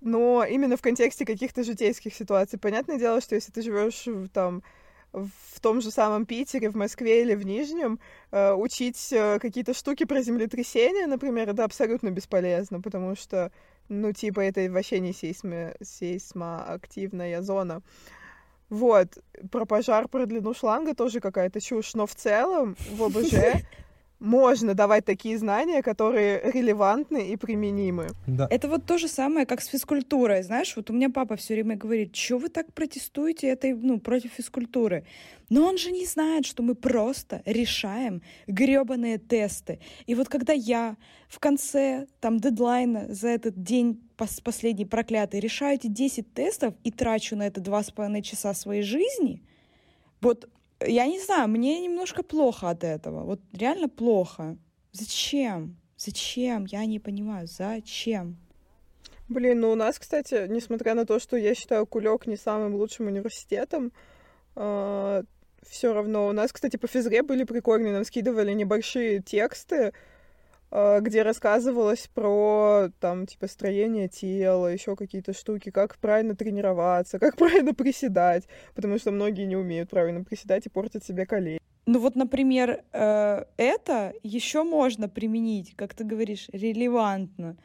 но 0.02 0.44
именно 0.44 0.76
в 0.76 0.82
контексте 0.82 1.26
каких-то 1.26 1.64
житейских 1.64 2.14
ситуаций. 2.14 2.60
Понятное 2.60 2.98
дело, 2.98 3.22
что 3.22 3.36
если 3.36 3.52
ты 3.52 3.62
живешь 3.62 4.06
там 4.34 4.62
в 5.16 5.60
том 5.62 5.82
же 5.82 5.92
самом 5.92 6.26
Питере, 6.26 6.70
в 6.70 6.76
Москве 6.76 7.22
или 7.22 7.36
в 7.36 7.46
Нижнем 7.46 8.00
э, 8.32 8.54
учить 8.54 9.12
э, 9.12 9.40
какие-то 9.40 9.74
штуки 9.74 10.06
про 10.06 10.22
землетрясения, 10.22 11.08
например, 11.08 11.50
это 11.50 11.64
абсолютно 11.64 12.12
бесполезно, 12.12 12.82
потому 12.82 13.16
что, 13.16 13.52
ну, 13.90 14.12
типа, 14.12 14.42
это 14.42 14.70
вообще 14.72 15.00
не 15.00 15.14
сейсмо, 15.14 15.74
сейсмоактивная 15.82 17.42
зона. 17.42 17.82
Вот, 18.70 19.18
про 19.52 19.66
пожар, 19.66 20.08
про 20.08 20.26
длину 20.26 20.54
шланга 20.54 20.96
тоже 20.96 21.20
какая-то 21.20 21.62
чушь, 21.62 21.94
но 21.94 22.06
в 22.06 22.16
целом 22.16 22.76
в 22.92 23.04
ОБЖ 23.06 23.64
можно 24.20 24.74
давать 24.74 25.06
такие 25.06 25.38
знания, 25.38 25.82
которые 25.82 26.52
релевантны 26.52 27.30
и 27.30 27.36
применимы. 27.36 28.08
Да. 28.28 28.48
Это 28.50 28.68
вот 28.70 28.86
то 28.86 28.98
же 28.98 29.08
самое, 29.08 29.46
как 29.46 29.62
с 29.62 29.68
физкультурой. 29.68 30.44
Знаешь, 30.44 30.76
вот 30.76 30.90
у 30.90 30.94
меня 30.94 31.10
папа 31.10 31.36
все 31.36 31.54
время 31.54 31.76
говорит, 31.76 32.16
что 32.16 32.38
вы 32.38 32.50
так 32.50 32.74
протестуете 32.74 33.48
этой, 33.48 33.74
ну, 33.74 34.00
против 34.00 34.32
физкультуры? 34.32 35.06
Но 35.50 35.68
он 35.68 35.78
же 35.78 35.92
не 35.92 36.06
знает, 36.06 36.46
что 36.46 36.64
мы 36.64 36.76
просто 36.76 37.42
решаем 37.46 38.22
гребаные 38.48 39.18
тесты. 39.18 39.80
И 40.08 40.16
вот 40.16 40.30
когда 40.30 40.54
я 40.54 40.96
в 41.28 41.40
конце 41.40 42.08
там 42.20 42.40
дедлайна 42.40 43.14
за 43.14 43.28
этот 43.30 43.62
день 43.62 44.02
последний 44.16 44.86
проклятый 44.86 45.40
решаю 45.40 45.76
эти 45.76 45.88
10 45.88 46.34
тестов 46.34 46.74
и 46.84 46.92
трачу 46.92 47.36
на 47.36 47.48
это 47.48 47.60
два 47.60 47.84
с 47.84 47.92
половиной 47.92 48.22
часа 48.22 48.54
своей 48.54 48.82
жизни, 48.82 49.44
вот 50.22 50.50
я 50.80 51.08
не 51.08 51.20
знаю, 51.20 51.48
мне 51.48 51.82
немножко 51.82 52.24
плохо 52.24 52.70
от 52.70 52.84
этого. 52.84 53.24
Вот 53.24 53.40
реально 53.54 53.90
плохо. 53.90 54.58
Зачем? 54.92 55.78
Зачем? 55.98 56.66
Я 56.66 56.86
не 56.86 57.00
понимаю, 57.00 57.48
зачем? 57.48 58.38
Блин, 59.28 59.62
ну 59.62 59.72
у 59.72 59.76
нас, 59.76 59.98
кстати, 59.98 60.48
несмотря 60.48 60.94
на 60.94 61.06
то, 61.06 61.20
что 61.20 61.36
я 61.38 61.56
считаю 61.56 61.88
Кулек 61.88 62.28
не 62.28 62.38
самым 62.38 62.76
лучшим 62.76 63.08
университетом, 63.08 63.92
э, 64.56 65.24
все 65.68 65.94
равно 65.94 66.28
у 66.28 66.32
нас, 66.32 66.52
кстати, 66.52 66.78
по 66.78 66.88
физре 66.88 67.24
были 67.24 67.44
прикольные, 67.44 67.94
нам 67.94 68.06
скидывали 68.06 68.54
небольшие 68.54 69.22
тексты, 69.22 69.94
где 70.72 71.22
рассказывалось 71.22 72.10
про 72.14 72.90
там 73.00 73.26
типа 73.26 73.48
строение 73.48 74.08
тела, 74.08 74.68
еще 74.68 74.96
какие-то 74.96 75.34
штуки, 75.34 75.72
как 75.72 75.98
правильно 75.98 76.36
тренироваться, 76.36 77.20
как 77.20 77.36
правильно 77.38 77.74
приседать, 77.74 78.44
потому 78.74 78.98
что 78.98 79.12
многие 79.12 79.46
не 79.46 79.56
умеют 79.56 79.90
правильно 79.90 80.24
приседать 80.24 80.66
и 80.66 80.70
портят 80.70 81.04
себе 81.04 81.26
колени. 81.26 81.60
Ну 81.88 82.00
вот, 82.00 82.16
например, 82.16 82.84
э, 82.94 83.46
это 83.58 84.14
еще 84.24 84.64
можно 84.64 85.08
применить, 85.08 85.76
как 85.76 85.94
ты 85.94 86.04
говоришь, 86.04 86.50
релевантно. 86.52 87.58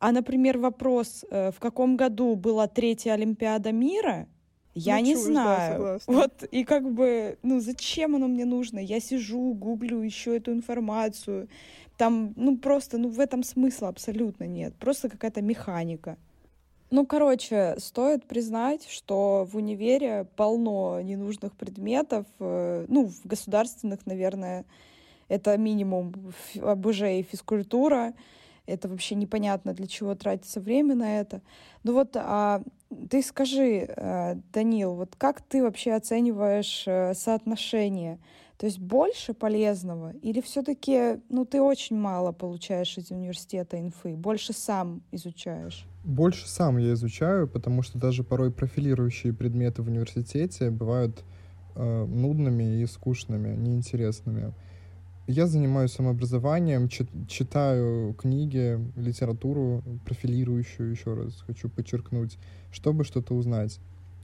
А, 0.00 0.10
например, 0.10 0.58
вопрос, 0.58 1.24
э, 1.30 1.52
в 1.52 1.60
каком 1.60 1.96
году 1.96 2.34
была 2.34 2.66
третья 2.66 3.12
Олимпиада 3.12 3.70
мира, 3.70 4.28
я 4.78 4.96
ну, 4.96 5.04
не 5.04 5.14
чушь, 5.14 5.22
знаю. 5.22 5.78
Да, 5.78 5.98
вот, 6.06 6.42
и 6.44 6.64
как 6.64 6.90
бы, 6.92 7.38
ну, 7.42 7.60
зачем 7.60 8.16
оно 8.16 8.28
мне 8.28 8.44
нужно? 8.44 8.78
Я 8.78 9.00
сижу, 9.00 9.54
гуглю 9.54 10.00
еще 10.02 10.36
эту 10.36 10.52
информацию. 10.52 11.48
Там, 11.96 12.32
ну, 12.36 12.56
просто, 12.56 12.98
ну, 12.98 13.08
в 13.08 13.20
этом 13.20 13.42
смысла 13.42 13.88
абсолютно 13.88 14.44
нет. 14.44 14.74
Просто 14.76 15.08
какая-то 15.08 15.42
механика. 15.42 16.16
Ну, 16.90 17.06
короче, 17.06 17.74
стоит 17.78 18.24
признать, 18.24 18.86
что 18.88 19.46
в 19.50 19.56
универе 19.56 20.26
полно 20.36 21.00
ненужных 21.02 21.54
предметов. 21.54 22.24
Э, 22.40 22.86
ну, 22.88 23.08
в 23.08 23.26
государственных, 23.26 24.06
наверное, 24.06 24.64
это 25.28 25.56
минимум 25.58 26.14
ОБЖ 26.60 27.02
и 27.02 27.22
физкультура 27.22 28.14
это 28.68 28.88
вообще 28.88 29.14
непонятно, 29.14 29.72
для 29.72 29.86
чего 29.86 30.14
тратится 30.14 30.60
время 30.60 30.94
на 30.94 31.20
это. 31.20 31.40
Ну 31.82 31.94
вот, 31.94 32.16
а, 32.16 32.62
ты 33.10 33.22
скажи, 33.22 33.86
э, 33.88 34.36
Данил, 34.52 34.94
вот 34.94 35.14
как 35.16 35.40
ты 35.40 35.62
вообще 35.62 35.92
оцениваешь 35.92 36.84
э, 36.86 37.14
соотношение? 37.14 38.18
То 38.58 38.66
есть 38.66 38.80
больше 38.80 39.34
полезного 39.34 40.12
или 40.20 40.40
все-таки, 40.40 41.20
ну, 41.28 41.44
ты 41.44 41.62
очень 41.62 41.96
мало 41.96 42.32
получаешь 42.32 42.98
из 42.98 43.12
университета 43.12 43.78
инфы, 43.78 44.16
больше 44.16 44.52
сам 44.52 45.02
изучаешь? 45.12 45.86
Больше 46.02 46.48
сам 46.48 46.78
я 46.78 46.94
изучаю, 46.94 47.46
потому 47.46 47.82
что 47.82 47.98
даже 47.98 48.24
порой 48.24 48.50
профилирующие 48.50 49.32
предметы 49.32 49.82
в 49.82 49.86
университете 49.86 50.70
бывают 50.70 51.22
э, 51.76 52.04
нудными 52.04 52.82
и 52.82 52.86
скучными, 52.86 53.54
неинтересными. 53.54 54.52
Я 55.30 55.46
занимаюсь 55.46 55.92
самообразованием, 55.92 56.88
читаю 56.88 58.14
книги, 58.14 58.80
литературу 58.96 59.84
профилирующую, 60.06 60.90
еще 60.90 61.12
раз 61.12 61.42
хочу 61.46 61.68
подчеркнуть, 61.68 62.38
чтобы 62.72 63.04
что-то 63.04 63.34
узнать. 63.34 63.78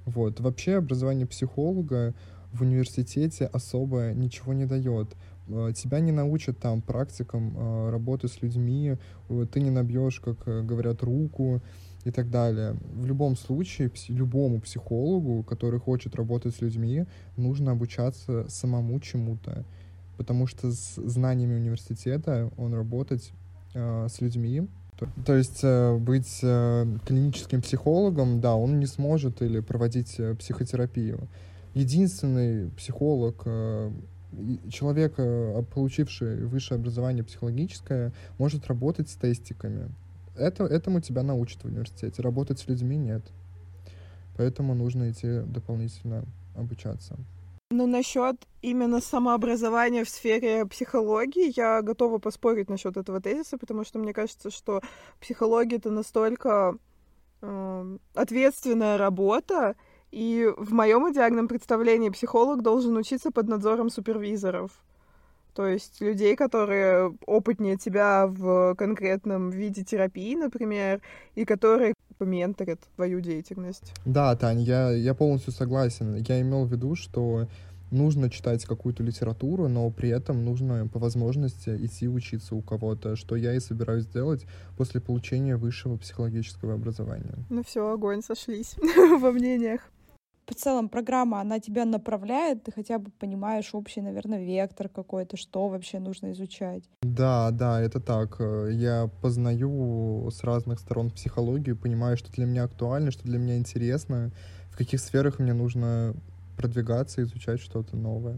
Вот. 0.06 0.40
Вообще 0.40 0.76
образование 0.76 1.26
психолога 1.26 2.14
в 2.54 2.62
университете 2.62 3.44
особо 3.44 4.12
ничего 4.14 4.54
не 4.54 4.64
дает. 4.64 5.14
Э, 5.48 5.72
тебя 5.76 6.00
не 6.00 6.10
научат 6.10 6.58
там 6.58 6.80
практикам 6.80 7.52
э, 7.54 7.90
работы 7.90 8.28
с 8.28 8.40
людьми, 8.40 8.96
э, 9.28 9.46
ты 9.52 9.60
не 9.60 9.70
набьешь, 9.70 10.20
как 10.20 10.42
говорят, 10.66 11.02
руку 11.02 11.60
и 12.04 12.12
так 12.12 12.30
далее. 12.30 12.78
В 12.94 13.04
любом 13.04 13.36
случае, 13.36 13.92
любому 14.08 14.58
психологу, 14.58 15.42
который 15.42 15.80
хочет 15.80 16.16
работать 16.16 16.54
с 16.54 16.62
людьми, 16.62 17.04
нужно 17.36 17.72
обучаться 17.72 18.46
самому 18.48 18.98
чему-то 19.00 19.66
потому 20.16 20.46
что 20.46 20.70
с 20.70 20.94
знаниями 20.96 21.54
университета 21.54 22.50
он 22.56 22.74
работать 22.74 23.32
э, 23.74 24.08
с 24.08 24.20
людьми. 24.20 24.68
То, 24.98 25.08
то 25.26 25.34
есть 25.34 25.60
э, 25.62 25.96
быть 25.96 26.38
э, 26.42 26.86
клиническим 27.04 27.62
психологом, 27.62 28.40
да, 28.40 28.54
он 28.54 28.78
не 28.78 28.86
сможет 28.86 29.42
или 29.42 29.60
проводить 29.60 30.18
э, 30.18 30.34
психотерапию. 30.34 31.28
Единственный 31.74 32.70
психолог, 32.70 33.42
э, 33.44 33.90
человек, 34.70 35.14
э, 35.18 35.62
получивший 35.74 36.46
высшее 36.46 36.78
образование 36.78 37.24
психологическое, 37.24 38.12
может 38.38 38.66
работать 38.68 39.08
с 39.08 39.16
тестиками. 39.16 39.90
Это, 40.36 40.64
этому 40.64 41.00
тебя 41.00 41.22
научат 41.22 41.62
в 41.62 41.66
университете. 41.66 42.22
Работать 42.22 42.58
с 42.58 42.68
людьми 42.68 42.96
нет. 42.96 43.24
Поэтому 44.36 44.74
нужно 44.74 45.10
идти 45.10 45.40
дополнительно 45.40 46.24
обучаться. 46.54 47.16
Ну, 47.70 47.88
насчет 47.88 48.36
именно 48.62 49.00
самообразования 49.00 50.04
в 50.04 50.08
сфере 50.08 50.64
психологии, 50.64 51.52
я 51.56 51.82
готова 51.82 52.18
поспорить 52.18 52.70
насчет 52.70 52.96
этого 52.96 53.20
тезиса, 53.20 53.58
потому 53.58 53.84
что 53.84 53.98
мне 53.98 54.12
кажется, 54.12 54.50
что 54.50 54.80
психология 55.20 55.78
это 55.78 55.90
настолько 55.90 56.76
э, 57.42 57.98
ответственная 58.14 58.96
работа, 58.96 59.74
и 60.12 60.48
в 60.56 60.72
моем 60.72 61.10
идеальном 61.10 61.48
представлении 61.48 62.10
психолог 62.10 62.62
должен 62.62 62.96
учиться 62.96 63.32
под 63.32 63.48
надзором 63.48 63.90
супервизоров. 63.90 64.70
То 65.52 65.66
есть 65.66 66.00
людей, 66.00 66.36
которые 66.36 67.16
опытнее 67.26 67.76
тебя 67.76 68.26
в 68.28 68.76
конкретном 68.76 69.50
виде 69.50 69.82
терапии, 69.84 70.36
например, 70.36 71.00
и 71.34 71.44
которые 71.44 71.93
поменторят 72.18 72.80
твою 72.96 73.20
деятельность. 73.20 73.92
Да, 74.04 74.34
Тань, 74.36 74.60
я, 74.60 74.90
я 74.90 75.14
полностью 75.14 75.52
согласен. 75.52 76.16
Я 76.16 76.40
имел 76.40 76.64
в 76.64 76.72
виду, 76.72 76.94
что 76.94 77.48
нужно 77.90 78.28
читать 78.28 78.64
какую-то 78.64 79.02
литературу, 79.02 79.68
но 79.68 79.88
при 79.90 80.10
этом 80.10 80.44
нужно 80.44 80.86
по 80.88 80.98
возможности 80.98 81.76
идти 81.84 82.08
учиться 82.08 82.54
у 82.54 82.62
кого-то, 82.62 83.16
что 83.16 83.36
я 83.36 83.54
и 83.54 83.60
собираюсь 83.60 84.04
сделать 84.04 84.46
после 84.76 85.00
получения 85.00 85.56
высшего 85.56 85.96
психологического 85.96 86.74
образования. 86.74 87.34
Ну 87.48 87.62
все, 87.62 87.90
огонь, 87.90 88.22
сошлись 88.22 88.76
во 89.20 89.30
мнениях. 89.30 89.80
В 90.46 90.54
целом 90.54 90.88
программа, 90.88 91.40
она 91.40 91.58
тебя 91.58 91.84
направляет, 91.84 92.64
ты 92.64 92.72
хотя 92.72 92.98
бы 92.98 93.10
понимаешь 93.10 93.70
общий, 93.74 94.02
наверное, 94.02 94.44
вектор 94.44 94.88
какой-то, 94.88 95.36
что 95.36 95.68
вообще 95.68 95.98
нужно 96.00 96.32
изучать. 96.32 96.84
Да, 97.02 97.50
да, 97.50 97.80
это 97.80 97.98
так. 97.98 98.40
Я 98.40 99.08
познаю 99.22 100.30
с 100.30 100.44
разных 100.44 100.80
сторон 100.80 101.10
психологию, 101.10 101.76
понимаю, 101.76 102.16
что 102.16 102.30
для 102.32 102.44
меня 102.44 102.64
актуально, 102.64 103.10
что 103.10 103.24
для 103.24 103.38
меня 103.38 103.56
интересно, 103.56 104.32
в 104.70 104.76
каких 104.76 105.00
сферах 105.00 105.38
мне 105.38 105.54
нужно 105.54 106.14
продвигаться, 106.56 107.22
изучать 107.22 107.60
что-то 107.60 107.96
новое. 107.96 108.36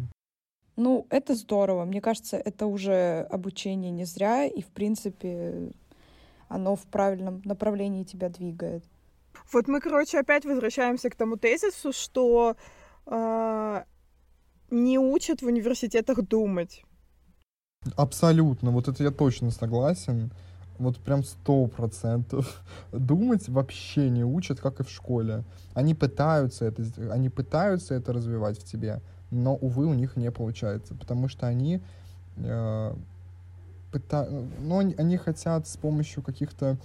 Ну, 0.76 1.06
это 1.10 1.34
здорово. 1.34 1.84
Мне 1.86 2.00
кажется, 2.00 2.36
это 2.36 2.66
уже 2.66 3.26
обучение 3.30 3.90
не 3.90 4.04
зря, 4.04 4.44
и, 4.44 4.62
в 4.62 4.68
принципе, 4.68 5.72
оно 6.48 6.76
в 6.76 6.82
правильном 6.82 7.42
направлении 7.44 8.04
тебя 8.04 8.28
двигает. 8.28 8.84
Вот 9.52 9.68
мы, 9.68 9.80
короче, 9.80 10.18
опять 10.18 10.44
возвращаемся 10.44 11.10
к 11.10 11.16
тому 11.16 11.36
тезису, 11.36 11.92
что 11.92 12.56
э, 13.06 13.82
не 14.70 14.98
учат 14.98 15.42
в 15.42 15.46
университетах 15.46 16.22
думать. 16.22 16.82
Абсолютно, 17.96 18.70
вот 18.70 18.88
это 18.88 19.02
я 19.04 19.10
точно 19.10 19.50
согласен. 19.50 20.32
Вот 20.78 20.98
прям 20.98 21.24
сто 21.24 21.66
процентов. 21.66 22.62
Думать 22.92 23.48
вообще 23.48 24.10
не 24.10 24.24
учат, 24.24 24.60
как 24.60 24.80
и 24.80 24.82
в 24.82 24.90
школе. 24.90 25.44
Они 25.74 25.94
пытаются 25.94 26.66
это, 26.66 26.82
они 27.12 27.30
пытаются 27.30 27.94
это 27.94 28.12
развивать 28.12 28.58
в 28.58 28.64
тебе, 28.64 29.00
но, 29.30 29.54
увы, 29.56 29.86
у 29.86 29.94
них 29.94 30.16
не 30.16 30.30
получается, 30.30 30.94
потому 30.94 31.28
что 31.28 31.46
они 31.46 31.80
э, 32.36 32.94
пыта... 33.90 34.28
ну, 34.60 34.78
они, 34.78 35.16
хотят 35.16 35.66
с 35.66 35.76
помощью 35.76 36.22
каких-то 36.22 36.76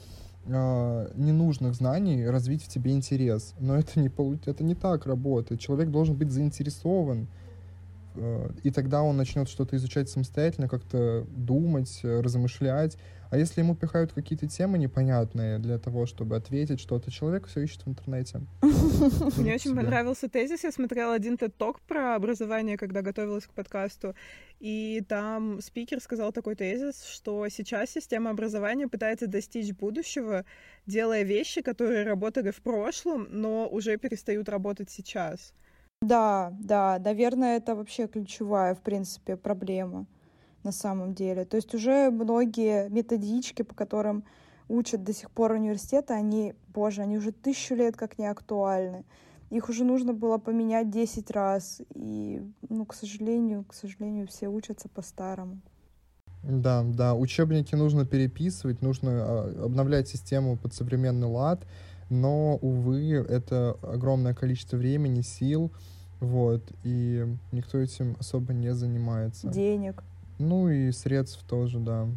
э, 0.46 1.12
ненужных 1.16 1.76
знаний 1.76 2.26
развить 2.28 2.64
в 2.64 2.68
тебе 2.68 2.92
интерес. 2.94 3.54
Но 3.60 3.76
это 3.76 4.00
не, 4.00 4.10
это 4.46 4.64
не 4.64 4.76
так 4.76 5.06
работает. 5.06 5.62
Человек 5.62 5.90
должен 5.90 6.16
быть 6.16 6.32
заинтересован, 6.32 7.28
и 8.64 8.72
тогда 8.72 9.04
он 9.04 9.18
начнет 9.18 9.50
что-то 9.50 9.76
изучать 9.76 10.10
самостоятельно, 10.10 10.68
как-то 10.68 11.26
думать, 11.30 12.00
размышлять. 12.04 12.98
А 13.32 13.38
если 13.38 13.62
ему 13.62 13.76
пихают 13.76 14.12
какие-то 14.12 14.46
темы 14.46 14.78
непонятные 14.78 15.58
для 15.58 15.80
того, 15.80 16.06
чтобы 16.06 16.36
ответить 16.36 16.82
что-то, 16.82 17.12
человек 17.12 17.48
все 17.48 17.62
ищет 17.62 17.86
в 17.86 17.88
интернете. 17.88 18.42
Мне 19.38 19.56
очень 19.56 19.74
понравился 19.74 20.28
тезис. 20.28 20.66
Я 20.66 20.72
смотрела 20.74 21.14
один 21.14 21.36
TED-ток 21.36 21.80
про 21.80 22.16
образование, 22.16 22.78
когда 22.78 23.02
готовилась 23.02 23.46
к 23.46 23.54
подкасту. 23.54 24.16
И 24.60 25.02
там 25.08 25.62
спикер 25.62 26.02
сказал 26.02 26.34
такой 26.34 26.56
тезис, 26.56 27.06
что 27.06 27.48
сейчас 27.48 27.92
система 27.92 28.32
образования 28.32 28.90
пытается 28.90 29.28
достичь 29.28 29.72
будущего, 29.72 30.44
делая 30.86 31.24
вещи, 31.24 31.62
которые 31.62 32.04
работали 32.04 32.52
в 32.52 32.62
прошлом, 32.62 33.28
но 33.30 33.66
уже 33.66 33.96
перестают 33.96 34.50
работать 34.50 34.90
сейчас. 34.90 35.54
Да, 36.02 36.52
да, 36.60 37.00
наверное, 37.00 37.58
это 37.58 37.76
вообще 37.76 38.08
ключевая, 38.08 38.74
в 38.74 38.82
принципе, 38.82 39.38
проблема 39.38 40.08
на 40.64 40.72
самом 40.72 41.14
деле. 41.14 41.46
То 41.46 41.58
есть 41.58 41.76
уже 41.76 42.10
многие 42.10 42.90
методички, 42.90 43.62
по 43.62 43.76
которым 43.76 44.24
учат 44.68 45.04
до 45.04 45.14
сих 45.14 45.30
пор 45.30 45.52
университеты, 45.52 46.14
они, 46.14 46.56
боже, 46.74 47.04
они 47.04 47.18
уже 47.18 47.32
тысячу 47.32 47.76
лет 47.76 47.96
как 47.98 48.18
не 48.18 48.26
актуальны. 48.26 49.06
Их 49.52 49.70
уже 49.70 49.84
нужно 49.84 50.14
было 50.14 50.40
поменять 50.40 50.90
10 50.90 51.30
раз. 51.30 51.82
И, 51.94 52.42
ну, 52.70 52.86
к 52.86 52.96
сожалению, 52.96 53.64
к 53.66 53.74
сожалению, 53.76 54.28
все 54.28 54.48
учатся 54.48 54.90
по-старому. 54.90 55.62
Да, 56.44 56.84
да, 56.84 57.14
учебники 57.14 57.76
нужно 57.76 58.06
переписывать, 58.06 58.82
нужно 58.82 59.12
а, 59.12 59.66
обновлять 59.66 60.08
систему 60.08 60.58
под 60.58 60.74
современный 60.74 61.28
лад, 61.28 61.68
но, 62.12 62.58
увы, 62.58 63.14
это 63.14 63.78
огромное 63.82 64.34
количество 64.34 64.76
времени, 64.78 65.22
сил, 65.22 65.72
вот, 66.20 66.62
и 66.84 67.26
никто 67.52 67.80
этим 67.80 68.18
особо 68.20 68.54
не 68.54 68.74
занимается. 68.74 69.48
Денег. 69.48 70.04
Ну 70.38 70.70
и 70.70 70.92
средств 70.92 71.44
тоже, 71.48 71.80
да. 71.80 72.08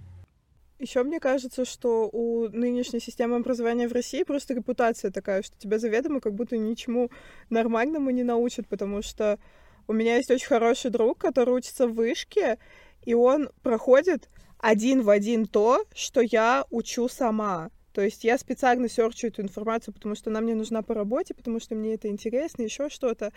Еще 0.80 1.04
мне 1.04 1.20
кажется, 1.20 1.64
что 1.64 2.10
у 2.12 2.48
нынешней 2.48 2.98
системы 2.98 3.36
образования 3.36 3.88
в 3.88 3.92
России 3.92 4.24
просто 4.24 4.54
репутация 4.54 5.12
такая, 5.12 5.42
что 5.42 5.56
тебя 5.56 5.78
заведомо 5.78 6.20
как 6.20 6.34
будто 6.34 6.56
ничему 6.56 7.10
нормальному 7.48 8.10
не 8.10 8.24
научат, 8.24 8.66
потому 8.66 9.00
что 9.00 9.38
у 9.86 9.92
меня 9.92 10.16
есть 10.16 10.30
очень 10.30 10.48
хороший 10.48 10.90
друг, 10.90 11.18
который 11.18 11.54
учится 11.54 11.86
в 11.86 11.94
вышке, 11.94 12.58
и 13.04 13.14
он 13.14 13.50
проходит 13.62 14.28
один 14.58 15.02
в 15.02 15.10
один 15.10 15.46
то, 15.46 15.84
что 15.94 16.20
я 16.20 16.64
учу 16.70 17.08
сама. 17.08 17.70
То 17.94 18.02
есть 18.02 18.24
я 18.24 18.36
специально 18.38 18.88
серчу 18.88 19.28
эту 19.28 19.40
информацию, 19.42 19.94
потому 19.94 20.16
что 20.16 20.28
она 20.28 20.40
мне 20.40 20.56
нужна 20.56 20.82
по 20.82 20.94
работе, 20.94 21.32
потому 21.32 21.60
что 21.60 21.76
мне 21.76 21.94
это 21.94 22.08
интересно, 22.08 22.62
еще 22.62 22.88
что-то. 22.88 23.32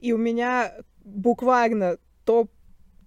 И 0.00 0.12
у 0.12 0.18
меня 0.18 0.74
буквально 1.02 1.96
то 2.26 2.46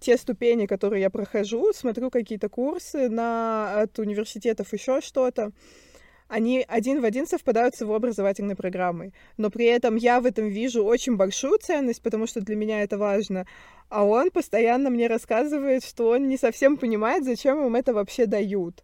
те 0.00 0.16
ступени, 0.16 0.66
которые 0.66 1.02
я 1.02 1.10
прохожу, 1.10 1.72
смотрю 1.72 2.10
какие-то 2.10 2.48
курсы 2.48 3.08
на, 3.08 3.82
от 3.82 4.00
университетов, 4.00 4.72
еще 4.72 5.00
что-то, 5.00 5.52
они 6.26 6.64
один 6.66 7.00
в 7.00 7.04
один 7.04 7.26
совпадают 7.26 7.76
с 7.76 7.82
его 7.82 7.94
образовательной 7.94 8.56
программой. 8.56 9.14
Но 9.36 9.50
при 9.50 9.66
этом 9.66 9.94
я 9.94 10.20
в 10.20 10.26
этом 10.26 10.48
вижу 10.48 10.84
очень 10.84 11.16
большую 11.16 11.58
ценность, 11.58 12.02
потому 12.02 12.26
что 12.26 12.40
для 12.40 12.56
меня 12.56 12.82
это 12.82 12.98
важно. 12.98 13.46
А 13.88 14.04
он 14.04 14.30
постоянно 14.32 14.90
мне 14.90 15.06
рассказывает, 15.06 15.84
что 15.84 16.08
он 16.08 16.28
не 16.28 16.36
совсем 16.36 16.76
понимает, 16.76 17.24
зачем 17.24 17.64
им 17.64 17.76
это 17.76 17.94
вообще 17.94 18.26
дают. 18.26 18.82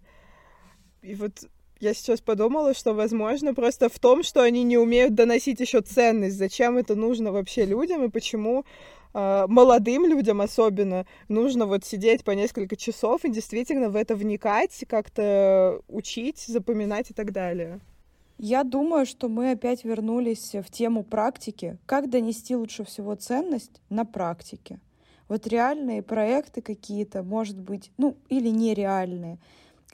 И 1.03 1.15
вот 1.15 1.49
я 1.81 1.95
сейчас 1.95 2.21
подумала, 2.21 2.75
что, 2.75 2.95
возможно, 2.95 3.55
просто 3.55 3.89
в 3.89 3.99
том, 3.99 4.23
что 4.23 4.43
они 4.43 4.63
не 4.63 4.79
умеют 4.79 5.15
доносить 5.15 5.61
еще 5.61 5.81
ценность, 5.81 6.37
зачем 6.37 6.77
это 6.77 6.95
нужно 6.95 7.33
вообще 7.33 7.65
людям 7.65 8.05
и 8.05 8.09
почему 8.09 8.65
а, 9.13 9.47
молодым 9.47 10.07
людям 10.07 10.41
особенно 10.41 11.07
нужно 11.29 11.67
вот 11.67 11.85
сидеть 11.85 12.25
по 12.25 12.33
несколько 12.33 12.77
часов 12.77 13.25
и 13.25 13.31
действительно 13.31 13.89
в 13.89 13.97
это 13.97 14.15
вникать, 14.15 14.85
как-то 14.89 15.81
учить, 15.89 16.39
запоминать 16.41 17.11
и 17.11 17.15
так 17.15 17.33
далее. 17.33 17.81
Я 18.39 18.65
думаю, 18.65 19.07
что 19.07 19.31
мы 19.31 19.53
опять 19.53 19.85
вернулись 19.85 20.55
в 20.55 20.71
тему 20.71 21.03
практики. 21.03 21.79
Как 21.87 22.11
донести 22.11 22.55
лучше 22.55 22.85
всего 22.85 23.15
ценность 23.15 23.81
на 23.89 24.05
практике? 24.05 24.81
Вот 25.29 25.47
реальные 25.47 26.03
проекты 26.03 26.61
какие-то, 26.61 27.23
может 27.23 27.59
быть, 27.59 27.91
ну, 27.97 28.17
или 28.29 28.51
нереальные. 28.51 29.39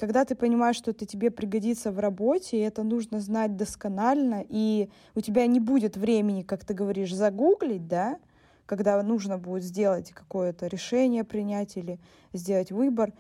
Когда 0.02 0.24
ты 0.24 0.34
понимаешь, 0.34 0.74
что 0.74 0.90
это 0.90 1.06
тебе 1.06 1.30
пригодится 1.30 1.92
в 1.92 2.00
работе, 2.00 2.56
и 2.56 2.60
это 2.60 2.82
нужно 2.82 3.20
знать 3.20 3.56
досконально, 3.56 4.44
и 4.48 4.90
у 5.14 5.20
тебя 5.20 5.46
не 5.46 5.60
будет 5.60 5.96
времени, 5.96 6.42
как 6.42 6.64
ты 6.64 6.74
говоришь, 6.74 7.14
загуглить, 7.14 7.86
да, 7.86 8.18
когда 8.66 9.00
нужно 9.04 9.38
будет 9.38 9.62
сделать 9.62 10.10
какое-то 10.10 10.66
решение 10.66 11.22
принять 11.22 11.76
или 11.76 12.00
сделать 12.32 12.72
выбор. 12.72 13.12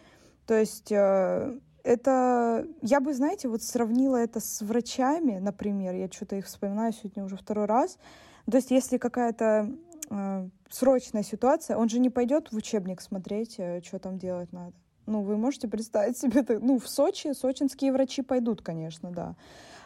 То 0.44 0.58
есть 0.58 0.90
э, 0.90 1.56
это, 1.84 2.66
я 2.80 2.98
бы, 2.98 3.14
знаете, 3.14 3.46
вот 3.46 3.62
сравнила 3.62 4.16
это 4.16 4.40
с 4.40 4.60
врачами, 4.60 5.38
например, 5.38 5.94
я 5.94 6.08
что-то 6.10 6.34
их 6.34 6.46
вспоминаю 6.46 6.92
сегодня 6.92 7.24
уже 7.24 7.36
второй 7.36 7.66
раз. 7.66 7.96
То 8.50 8.56
есть 8.56 8.72
если 8.72 8.98
какая-то 8.98 9.70
э, 10.10 10.48
срочная 10.68 11.22
ситуация, 11.22 11.76
он 11.76 11.88
же 11.88 12.00
не 12.00 12.10
пойдет 12.10 12.50
в 12.50 12.56
учебник 12.56 13.00
смотреть, 13.00 13.54
э, 13.58 13.82
что 13.84 14.00
там 14.00 14.18
делать 14.18 14.52
надо. 14.52 14.74
Ну, 15.06 15.22
вы 15.22 15.36
можете 15.36 15.68
представить 15.68 16.16
себе, 16.18 16.44
ну, 16.60 16.78
в 16.78 16.88
Сочи 16.88 17.32
сочинские 17.32 17.92
врачи 17.92 18.22
пойдут, 18.22 18.62
конечно, 18.62 19.10
да. 19.10 19.34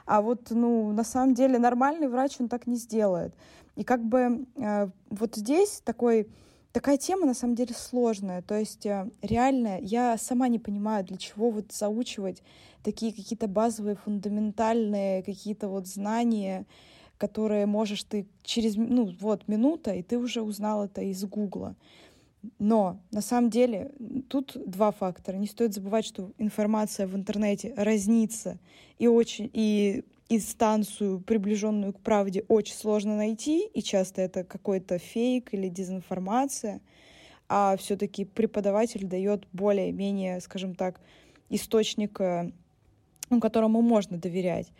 А 0.04 0.22
вот, 0.22 0.50
ну, 0.50 0.92
на 0.92 1.04
самом 1.04 1.34
деле 1.34 1.58
нормальный 1.58 2.08
врач, 2.08 2.36
он 2.38 2.48
так 2.48 2.66
не 2.66 2.76
сделает. 2.76 3.34
И 3.74 3.84
как 3.84 4.02
бы 4.04 4.46
э, 4.56 4.88
вот 5.10 5.34
здесь 5.34 5.82
такой, 5.84 6.28
такая 6.72 6.96
тема 6.96 7.26
на 7.26 7.34
самом 7.34 7.56
деле 7.56 7.74
сложная. 7.74 8.40
То 8.42 8.56
есть 8.56 8.86
э, 8.86 9.10
реально 9.20 9.78
я 9.80 10.16
сама 10.16 10.48
не 10.48 10.58
понимаю, 10.58 11.04
для 11.04 11.16
чего 11.16 11.50
вот 11.50 11.72
заучивать 11.72 12.42
такие 12.82 13.12
какие-то 13.12 13.48
базовые, 13.48 13.96
фундаментальные 13.96 15.24
какие-то 15.24 15.68
вот 15.68 15.88
знания, 15.88 16.66
которые 17.18 17.66
можешь 17.66 18.04
ты 18.04 18.26
через, 18.42 18.76
ну, 18.76 19.14
вот, 19.20 19.48
минута, 19.48 19.92
и 19.92 20.02
ты 20.02 20.18
уже 20.18 20.42
узнал 20.42 20.84
это 20.84 21.02
из 21.02 21.24
Гугла. 21.24 21.74
Но 22.58 23.00
на 23.10 23.20
самом 23.20 23.50
деле 23.50 23.92
тут 24.28 24.56
два 24.66 24.90
фактора. 24.90 25.36
Не 25.36 25.46
стоит 25.46 25.74
забывать, 25.74 26.04
что 26.04 26.32
информация 26.38 27.06
в 27.06 27.14
интернете 27.14 27.74
разнится 27.76 28.58
и 28.98 29.06
очень 29.06 29.50
и 29.52 30.04
инстанцию, 30.28 31.20
приближенную 31.20 31.92
к 31.92 32.00
правде, 32.00 32.44
очень 32.48 32.74
сложно 32.74 33.16
найти, 33.16 33.66
и 33.66 33.82
часто 33.82 34.22
это 34.22 34.44
какой-то 34.44 34.98
фейк 34.98 35.54
или 35.54 35.68
дезинформация, 35.68 36.80
а 37.48 37.76
все-таки 37.76 38.24
преподаватель 38.24 39.04
дает 39.04 39.46
более-менее, 39.52 40.40
скажем 40.40 40.74
так, 40.74 41.00
источник, 41.48 42.20
э, 42.20 42.50
ну, 43.30 43.40
которому 43.40 43.82
можно 43.82 44.18
доверять 44.18 44.72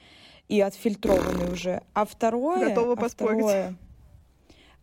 и 0.48 0.60
отфильтрованный 0.60 1.52
уже. 1.52 1.82
А 1.94 2.04
второе... 2.04 2.68
Готова 2.68 2.94
а 2.94 2.96
поспорить. 2.96 3.38
Второе, 3.38 3.76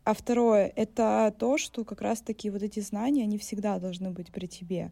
а 0.04 0.13
второе— 0.13 0.72
это 0.76 1.34
то, 1.38 1.58
что 1.58 1.84
как 1.84 2.02
раз-таки 2.02 2.50
вот 2.50 2.63
эти 2.63 2.80
знания, 2.80 3.24
они 3.24 3.38
всегда 3.38 3.80
должны 3.80 4.12
быть 4.12 4.32
при 4.32 4.48
тебе. 4.48 4.92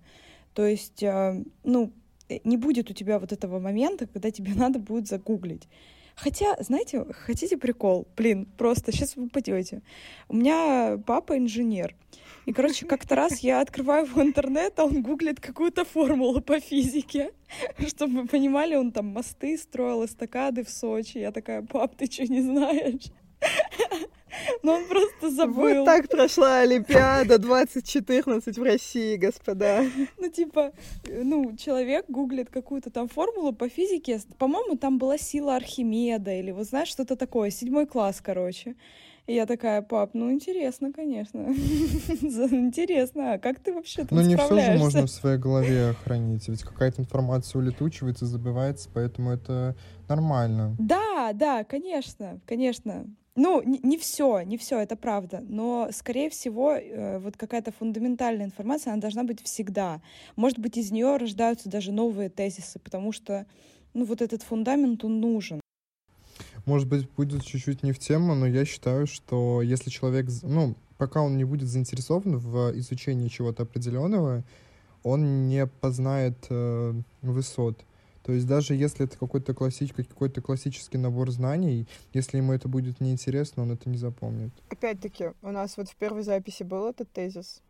То 0.53 0.65
есть, 0.65 1.03
э, 1.03 1.43
ну, 1.63 1.91
Э, 2.31 2.39
не 2.43 2.57
будет 2.57 2.89
у 2.89 2.93
тебя 2.93 3.19
вот 3.19 3.31
этого 3.31 3.59
момента, 3.59 4.07
когда 4.07 4.31
тебе 4.31 4.53
надо 4.55 4.79
будет 4.79 5.07
загуглить. 5.07 5.67
Хотя, 6.15 6.55
знаете, 6.61 7.05
хотите 7.11 7.57
прикол? 7.57 8.07
Блин, 8.17 8.45
просто 8.57 8.91
сейчас 8.91 9.15
вы 9.15 9.29
пойдете. 9.29 9.81
У 10.27 10.35
меня 10.35 10.99
папа 11.05 11.37
инженер. 11.37 11.95
И, 12.45 12.53
короче, 12.53 12.85
как-то 12.85 13.15
раз 13.15 13.39
я 13.39 13.61
открываю 13.61 14.05
в 14.05 14.17
интернет, 14.19 14.77
а 14.79 14.85
он 14.85 15.03
гуглит 15.03 15.39
какую-то 15.39 15.85
формулу 15.85 16.41
по 16.41 16.59
физике. 16.59 17.31
Чтобы 17.87 18.21
вы 18.21 18.27
понимали, 18.27 18.75
он 18.75 18.91
там 18.91 19.07
мосты 19.07 19.57
строил, 19.57 20.05
эстакады 20.05 20.63
в 20.63 20.69
Сочи. 20.69 21.17
Я 21.17 21.31
такая, 21.31 21.61
пап, 21.61 21.95
ты 21.95 22.11
что, 22.11 22.23
не 22.23 22.41
знаешь? 22.41 23.05
Но 24.63 24.73
он 24.73 24.85
просто 24.85 25.29
забыл. 25.29 25.79
Вот 25.79 25.85
так 25.85 26.09
прошла 26.09 26.59
Олимпиада 26.59 27.37
2014 27.37 28.57
в 28.57 28.63
России, 28.63 29.15
господа. 29.15 29.83
Ну, 30.17 30.29
типа, 30.29 30.71
ну, 31.07 31.55
человек 31.57 32.05
гуглит 32.07 32.49
какую-то 32.49 32.89
там 32.89 33.07
формулу 33.07 33.53
по 33.53 33.69
физике. 33.69 34.19
По-моему, 34.37 34.77
там 34.77 34.97
была 34.97 35.17
сила 35.17 35.55
Архимеда 35.55 36.33
или 36.33 36.51
вот 36.51 36.67
знаешь, 36.67 36.89
что-то 36.89 37.15
такое. 37.15 37.49
Седьмой 37.49 37.85
класс, 37.85 38.21
короче. 38.21 38.75
И 39.27 39.35
я 39.35 39.45
такая, 39.45 39.81
пап, 39.81 40.11
ну 40.13 40.31
интересно, 40.31 40.91
конечно. 40.91 41.39
интересно, 41.49 43.33
а 43.33 43.39
как 43.39 43.59
ты 43.59 43.73
вообще 43.73 44.03
там 44.03 44.17
Ну 44.17 44.25
не 44.25 44.35
все 44.35 44.59
же 44.59 44.77
можно 44.77 45.05
в 45.05 45.11
своей 45.11 45.37
голове 45.37 45.93
хранить, 46.03 46.47
ведь 46.47 46.63
какая-то 46.63 47.01
информация 47.01 47.59
улетучивается, 47.59 48.25
забывается, 48.25 48.89
поэтому 48.91 49.31
это 49.31 49.75
нормально. 50.09 50.75
Да, 50.79 51.31
да, 51.33 51.63
конечно, 51.63 52.39
конечно. 52.47 53.05
Ну, 53.35 53.63
не, 53.63 53.79
не 53.79 53.97
все, 53.97 54.41
не 54.41 54.57
все, 54.57 54.79
это 54.79 54.97
правда. 54.97 55.43
Но, 55.47 55.89
скорее 55.93 56.29
всего, 56.29 56.73
э, 56.73 57.19
вот 57.19 57.37
какая-то 57.37 57.71
фундаментальная 57.71 58.45
информация, 58.45 58.91
она 58.91 59.01
должна 59.01 59.23
быть 59.23 59.41
всегда. 59.41 60.01
Может 60.35 60.59
быть, 60.59 60.77
из 60.77 60.91
нее 60.91 61.15
рождаются 61.15 61.69
даже 61.69 61.93
новые 61.93 62.29
тезисы, 62.29 62.79
потому 62.79 63.13
что, 63.13 63.45
ну, 63.93 64.03
вот 64.03 64.21
этот 64.21 64.43
фундамент, 64.43 65.05
он 65.05 65.21
нужен. 65.21 65.61
Может 66.65 66.89
быть, 66.89 67.09
будет 67.11 67.43
чуть-чуть 67.45 67.83
не 67.83 67.93
в 67.93 67.99
тему, 67.99 68.35
но 68.35 68.45
я 68.45 68.65
считаю, 68.65 69.07
что 69.07 69.61
если 69.61 69.89
человек, 69.89 70.27
ну, 70.43 70.75
пока 70.97 71.21
он 71.21 71.37
не 71.37 71.45
будет 71.45 71.69
заинтересован 71.69 72.37
в 72.37 72.77
изучении 72.77 73.29
чего-то 73.29 73.63
определенного, 73.63 74.43
он 75.03 75.47
не 75.47 75.65
познает 75.67 76.35
э, 76.49 76.93
высот. 77.21 77.79
То 78.23 78.33
есть 78.33 78.47
даже 78.47 78.75
если 78.75 79.05
это 79.05 79.17
какой-то 79.17 79.53
классич, 79.53 79.93
какой-то 79.93 80.41
классический 80.41 80.97
набор 80.97 81.31
знаний, 81.31 81.87
если 82.13 82.37
ему 82.37 82.53
это 82.53 82.67
будет 82.67 83.01
неинтересно, 83.01 83.63
он 83.63 83.71
это 83.71 83.89
не 83.89 83.97
запомнит. 83.97 84.51
Опять-таки, 84.69 85.31
у 85.41 85.51
нас 85.51 85.77
вот 85.77 85.89
в 85.89 85.95
первой 85.95 86.23
записи 86.23 86.63
был 86.63 86.87
этот 86.87 87.11
тезис. 87.11 87.61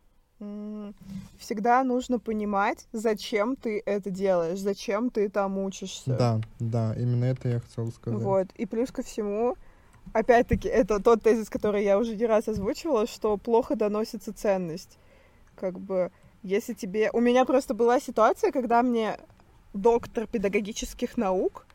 Всегда 1.38 1.84
нужно 1.84 2.18
понимать, 2.18 2.86
зачем 2.92 3.54
ты 3.54 3.80
это 3.86 4.10
делаешь, 4.10 4.58
зачем 4.58 5.10
ты 5.10 5.28
там 5.28 5.56
учишься. 5.58 6.16
Да, 6.16 6.40
да, 6.58 6.94
именно 6.98 7.26
это 7.26 7.48
я 7.48 7.60
хотел 7.60 7.92
сказать. 7.92 8.20
Вот, 8.20 8.48
и 8.56 8.66
плюс 8.66 8.90
ко 8.90 9.02
всему, 9.02 9.56
опять-таки, 10.12 10.68
это 10.68 10.98
тот 11.00 11.22
тезис, 11.22 11.48
который 11.48 11.84
я 11.84 11.96
уже 11.96 12.16
не 12.16 12.26
раз 12.26 12.48
озвучивала, 12.48 13.06
что 13.06 13.36
плохо 13.36 13.76
доносится 13.76 14.32
ценность. 14.32 14.98
Как 15.54 15.78
бы, 15.78 16.10
если 16.42 16.74
тебе... 16.74 17.10
У 17.12 17.20
меня 17.20 17.44
просто 17.44 17.72
была 17.72 18.00
ситуация, 18.00 18.50
когда 18.50 18.82
мне 18.82 19.18
доктор 19.72 20.26
педагогических 20.26 21.16
наук 21.16 21.66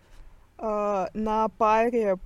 э, 0.58 1.08
на 1.14 1.48
паре 1.50 2.18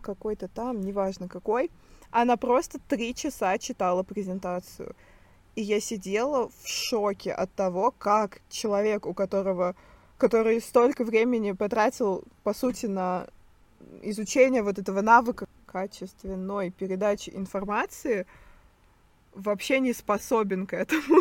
какой-то 0.00 0.48
там, 0.48 0.80
неважно 0.80 1.28
какой, 1.28 1.70
она 2.10 2.36
просто 2.36 2.78
три 2.88 3.14
часа 3.14 3.56
читала 3.58 4.02
презентацию. 4.02 4.94
И 5.54 5.62
я 5.62 5.80
сидела 5.80 6.48
в 6.48 6.68
шоке 6.68 7.32
от 7.32 7.52
того, 7.52 7.92
как 7.98 8.40
человек, 8.48 9.06
у 9.06 9.14
которого, 9.14 9.74
который 10.18 10.60
столько 10.60 11.04
времени 11.04 11.52
потратил, 11.52 12.24
по 12.42 12.54
сути, 12.54 12.86
на 12.86 13.26
изучение 14.02 14.62
вот 14.62 14.78
этого 14.78 15.00
навыка 15.00 15.46
качественной 15.66 16.70
передачи 16.70 17.30
информации, 17.30 18.26
вообще 19.34 19.80
не 19.80 19.92
способен 19.92 20.66
к 20.66 20.74
этому. 20.74 21.20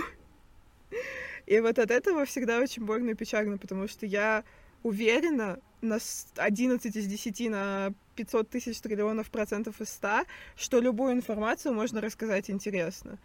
И 1.51 1.59
вот 1.59 1.79
от 1.79 1.91
этого 1.91 2.23
всегда 2.23 2.59
очень 2.59 2.85
больно 2.85 3.09
и 3.09 3.13
печально, 3.13 3.57
потому 3.57 3.89
что 3.89 4.05
я 4.05 4.45
уверена 4.83 5.59
на 5.81 5.97
11 6.37 6.95
из 6.95 7.05
10 7.05 7.49
на 7.49 7.93
500 8.15 8.49
тысяч 8.49 8.79
триллионов 8.79 9.29
процентов 9.29 9.81
из 9.81 9.89
100, 9.89 10.21
что 10.55 10.79
любую 10.79 11.11
информацию 11.11 11.73
можно 11.73 11.99
рассказать 11.99 12.49
интересно. 12.49 13.17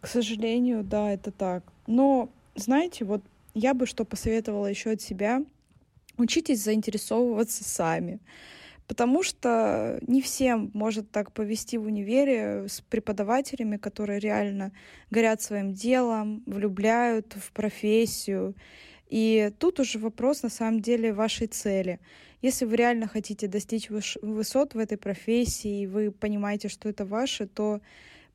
К 0.00 0.06
сожалению, 0.06 0.84
да, 0.84 1.10
это 1.10 1.32
так. 1.32 1.64
Но, 1.88 2.28
знаете, 2.54 3.04
вот 3.04 3.20
я 3.52 3.74
бы 3.74 3.86
что 3.86 4.04
посоветовала 4.04 4.68
еще 4.68 4.90
от 4.90 5.02
себя. 5.02 5.42
Учитесь 6.18 6.62
заинтересовываться 6.62 7.64
сами. 7.64 8.20
Потому 8.86 9.22
что 9.22 9.98
не 10.06 10.20
всем 10.20 10.70
может 10.74 11.10
так 11.10 11.32
повести 11.32 11.76
в 11.76 11.84
универе 11.84 12.66
с 12.68 12.80
преподавателями, 12.80 13.76
которые 13.76 14.18
реально 14.18 14.72
горят 15.10 15.40
своим 15.40 15.72
делом, 15.72 16.42
влюбляют 16.46 17.34
в 17.34 17.52
профессию. 17.52 18.54
И 19.08 19.52
тут 19.58 19.80
уже 19.80 19.98
вопрос 19.98 20.42
на 20.42 20.48
самом 20.48 20.80
деле 20.80 21.12
вашей 21.12 21.46
цели. 21.46 22.00
Если 22.42 22.64
вы 22.64 22.76
реально 22.76 23.06
хотите 23.06 23.46
достичь 23.46 23.88
высот 23.88 24.74
в 24.74 24.78
этой 24.78 24.98
профессии, 24.98 25.82
и 25.82 25.86
вы 25.86 26.10
понимаете, 26.10 26.68
что 26.68 26.88
это 26.88 27.04
ваше, 27.04 27.46
то 27.46 27.80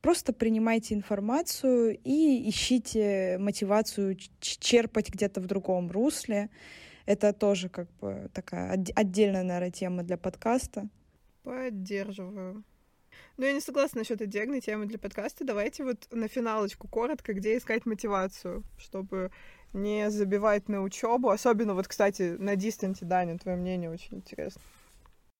Просто 0.00 0.32
принимайте 0.32 0.94
информацию 0.94 1.98
и 2.04 2.48
ищите 2.48 3.36
мотивацию 3.38 4.16
черпать 4.40 5.10
где-то 5.10 5.40
в 5.40 5.46
другом 5.46 5.90
русле. 5.90 6.50
Это 7.08 7.32
тоже 7.32 7.70
как 7.70 7.88
бы 8.02 8.28
такая 8.34 8.70
отдельная, 8.94 9.42
наверное, 9.42 9.70
тема 9.70 10.02
для 10.02 10.18
подкаста. 10.18 10.90
Поддерживаю. 11.42 12.62
Но 13.38 13.46
я 13.46 13.54
не 13.54 13.62
согласна 13.62 14.00
насчет 14.00 14.20
отдельной 14.20 14.60
темы 14.60 14.84
для 14.84 14.98
подкаста. 14.98 15.46
Давайте 15.46 15.84
вот 15.84 16.06
на 16.10 16.28
финалочку 16.28 16.86
коротко, 16.86 17.32
где 17.32 17.56
искать 17.56 17.86
мотивацию, 17.86 18.62
чтобы 18.76 19.30
не 19.72 20.10
забивать 20.10 20.68
на 20.68 20.82
учебу. 20.82 21.30
Особенно 21.30 21.72
вот, 21.72 21.88
кстати, 21.88 22.36
на 22.38 22.56
дистанте, 22.56 23.06
Даня, 23.06 23.38
твое 23.38 23.56
мнение 23.56 23.88
очень 23.88 24.18
интересно. 24.18 24.60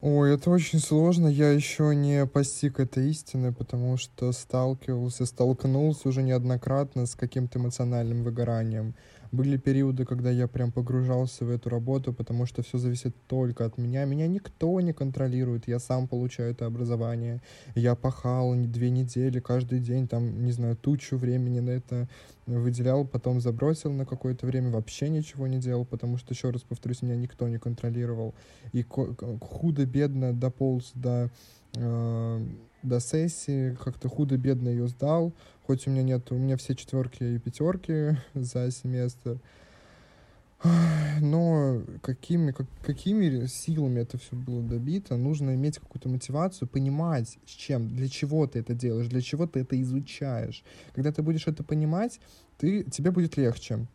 Ой, 0.00 0.35
это 0.37 0.48
очень 0.48 0.78
сложно. 0.78 1.28
Я 1.28 1.50
еще 1.50 1.94
не 1.94 2.24
постиг 2.24 2.81
этой 2.81 3.11
истины, 3.11 3.52
потому 3.52 3.98
что 3.98 4.33
сталкивался, 4.33 5.26
столкнулся 5.26 6.09
уже 6.09 6.22
неоднократно 6.22 7.04
с 7.04 7.14
каким-то 7.14 7.59
эмоциональным 7.59 8.22
выгоранием. 8.24 8.94
Были 9.31 9.57
периоды, 9.57 10.05
когда 10.05 10.31
я 10.31 10.49
прям 10.49 10.73
погружался 10.73 11.45
в 11.45 11.51
эту 11.51 11.69
работу, 11.69 12.12
потому 12.12 12.47
что 12.47 12.62
все 12.62 12.79
зависит 12.79 13.14
только 13.27 13.64
от 13.64 13.79
меня. 13.79 14.05
Меня 14.05 14.27
никто 14.27 14.81
не 14.81 14.93
контролирует, 14.93 15.69
я 15.69 15.79
сам 15.79 16.09
получаю 16.09 16.53
это 16.53 16.67
образование. 16.67 17.41
Я 17.75 17.95
пахал 17.95 18.55
две 18.55 18.91
недели, 18.91 19.41
каждый 19.41 19.81
день, 19.81 20.09
там, 20.09 20.45
не 20.45 20.53
знаю, 20.53 20.77
тучу 20.77 21.17
времени 21.17 21.61
на 21.61 21.71
это 21.71 22.09
выделял, 22.47 23.05
потом 23.05 23.41
забросил 23.41 23.93
на 23.93 24.07
какое-то 24.07 24.47
время, 24.47 24.71
вообще 24.71 25.09
ничего 25.09 25.47
не 25.47 25.59
делал, 25.59 25.85
потому 25.85 26.17
что, 26.17 26.33
еще 26.33 26.51
раз 26.51 26.62
повторюсь, 26.62 27.03
меня 27.03 27.17
никто 27.17 27.49
не 27.49 27.59
контролировал. 27.59 28.35
И 28.73 28.83
худо-бедно 28.83 30.33
дополз 30.33 30.93
до 30.95 31.31
э, 31.75 32.47
до 32.83 33.01
сессии, 33.01 33.77
как-то 33.83 34.09
худо-бедно 34.09 34.69
ее 34.69 34.88
сдал, 34.88 35.33
хоть 35.68 35.87
у 35.87 35.90
меня 35.90 36.02
нет, 36.02 36.33
у 36.33 36.35
меня 36.35 36.57
все 36.57 36.74
четверки 36.74 37.22
и 37.22 37.38
пятерки 37.38 38.16
за 38.35 38.70
семестр, 38.70 39.38
но 41.20 41.83
какими, 42.00 42.52
как, 42.52 42.66
какими 42.83 43.44
силами 43.44 44.00
это 44.00 44.16
все 44.16 44.35
было 44.35 44.62
добито, 44.62 45.18
нужно 45.18 45.54
иметь 45.54 45.78
какую-то 45.78 46.09
мотивацию, 46.09 46.68
понимать, 46.68 47.37
с 47.44 47.50
чем, 47.50 47.94
для 47.94 48.09
чего 48.09 48.46
ты 48.46 48.61
это 48.61 48.72
делаешь, 48.72 49.09
для 49.09 49.20
чего 49.20 49.46
ты 49.46 49.61
это 49.61 49.78
изучаешь. 49.83 50.64
Когда 50.94 51.12
ты 51.12 51.20
будешь 51.20 51.46
это 51.46 51.62
понимать, 51.62 52.18
ты, 52.57 52.85
тебе 52.85 53.11
будет 53.11 53.37
легче. 53.37 53.87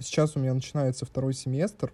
Сейчас 0.00 0.34
у 0.34 0.40
меня 0.40 0.52
начинается 0.52 1.06
второй 1.06 1.32
семестр, 1.32 1.92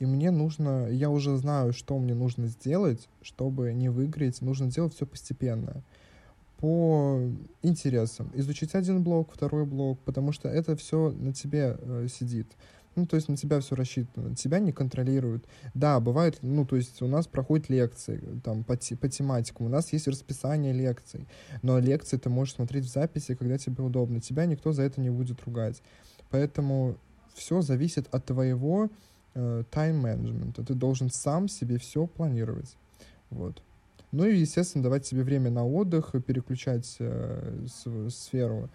и 0.00 0.04
мне 0.04 0.32
нужно, 0.32 0.88
я 0.88 1.10
уже 1.10 1.36
знаю, 1.36 1.72
что 1.72 1.96
мне 1.96 2.14
нужно 2.14 2.48
сделать, 2.48 3.08
чтобы 3.22 3.72
не 3.72 3.88
выиграть, 3.88 4.42
нужно 4.42 4.68
делать 4.68 4.94
все 4.94 5.06
постепенно 5.06 5.84
по 6.62 7.18
интересам. 7.62 8.30
Изучить 8.34 8.76
один 8.76 9.02
блок, 9.02 9.32
второй 9.34 9.66
блок, 9.66 9.98
потому 10.04 10.30
что 10.30 10.48
это 10.48 10.76
все 10.76 11.10
на 11.10 11.34
тебе 11.34 11.76
э, 11.76 12.06
сидит. 12.08 12.46
Ну, 12.94 13.04
то 13.04 13.16
есть 13.16 13.28
на 13.28 13.36
тебя 13.36 13.58
все 13.58 13.74
рассчитано, 13.74 14.36
тебя 14.36 14.60
не 14.60 14.70
контролируют. 14.70 15.44
Да, 15.74 15.98
бывает, 15.98 16.38
ну, 16.40 16.64
то 16.64 16.76
есть 16.76 17.02
у 17.02 17.08
нас 17.08 17.26
проходят 17.26 17.68
лекции 17.68 18.22
там 18.44 18.62
по, 18.62 18.76
по 18.76 19.08
тематикам, 19.08 19.66
у 19.66 19.68
нас 19.68 19.92
есть 19.92 20.06
расписание 20.06 20.72
лекций, 20.72 21.26
но 21.62 21.80
лекции 21.80 22.16
ты 22.16 22.28
можешь 22.28 22.54
смотреть 22.54 22.84
в 22.84 22.92
записи, 22.92 23.34
когда 23.34 23.58
тебе 23.58 23.82
удобно. 23.82 24.20
Тебя 24.20 24.46
никто 24.46 24.72
за 24.72 24.82
это 24.82 25.00
не 25.00 25.10
будет 25.10 25.42
ругать. 25.42 25.82
Поэтому 26.30 26.96
все 27.34 27.60
зависит 27.62 28.06
от 28.14 28.24
твоего 28.24 28.88
тайм-менеджмента. 29.34 30.62
Ты 30.62 30.74
должен 30.74 31.10
сам 31.10 31.48
себе 31.48 31.78
все 31.78 32.06
планировать. 32.06 32.76
Вот. 33.30 33.64
Ну 34.12 34.26
и, 34.26 34.36
естественно, 34.36 34.84
давать 34.84 35.06
себе 35.06 35.22
время 35.22 35.50
на 35.50 35.66
отдых, 35.66 36.12
переключать 36.26 36.96
э, 36.98 37.66
сферу 38.10 38.68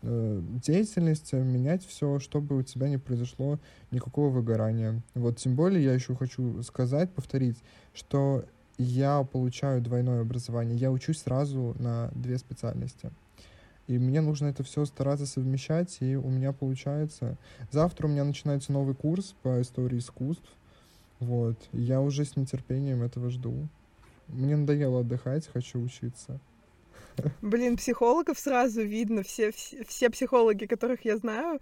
э, 0.00 0.40
деятельности, 0.66 1.34
менять 1.36 1.84
все, 1.86 2.18
чтобы 2.18 2.56
у 2.56 2.62
тебя 2.62 2.88
не 2.88 2.96
произошло 2.96 3.58
никакого 3.90 4.30
выгорания. 4.30 5.02
Вот, 5.14 5.36
тем 5.36 5.56
более 5.56 5.84
я 5.84 5.92
еще 5.92 6.16
хочу 6.16 6.62
сказать, 6.62 7.10
повторить, 7.10 7.58
что 7.92 8.44
я 8.78 9.24
получаю 9.24 9.82
двойное 9.82 10.22
образование, 10.22 10.76
я 10.76 10.90
учусь 10.90 11.18
сразу 11.18 11.76
на 11.78 12.10
две 12.14 12.38
специальности. 12.38 13.10
И 13.88 13.98
мне 13.98 14.20
нужно 14.20 14.46
это 14.46 14.62
все 14.62 14.84
стараться 14.84 15.26
совмещать, 15.26 15.96
и 16.00 16.14
у 16.16 16.28
меня 16.28 16.52
получается. 16.52 17.36
Завтра 17.70 18.06
у 18.06 18.10
меня 18.10 18.24
начинается 18.24 18.72
новый 18.72 18.94
курс 18.94 19.34
по 19.42 19.60
истории 19.60 19.98
искусств. 19.98 20.48
Вот. 21.20 21.58
Я 21.72 22.00
уже 22.00 22.24
с 22.24 22.36
нетерпением 22.36 23.02
этого 23.02 23.30
жду. 23.30 23.68
Мне 24.28 24.56
надоело 24.56 25.00
отдыхать, 25.00 25.48
хочу 25.52 25.80
учиться. 25.80 26.38
Блин, 27.42 27.76
психологов 27.76 28.38
сразу 28.38 28.82
видно. 28.82 29.22
Все, 29.22 29.50
все, 29.50 29.84
все 29.84 30.10
психологи, 30.10 30.66
которых 30.66 31.04
я 31.04 31.16
знаю, 31.16 31.60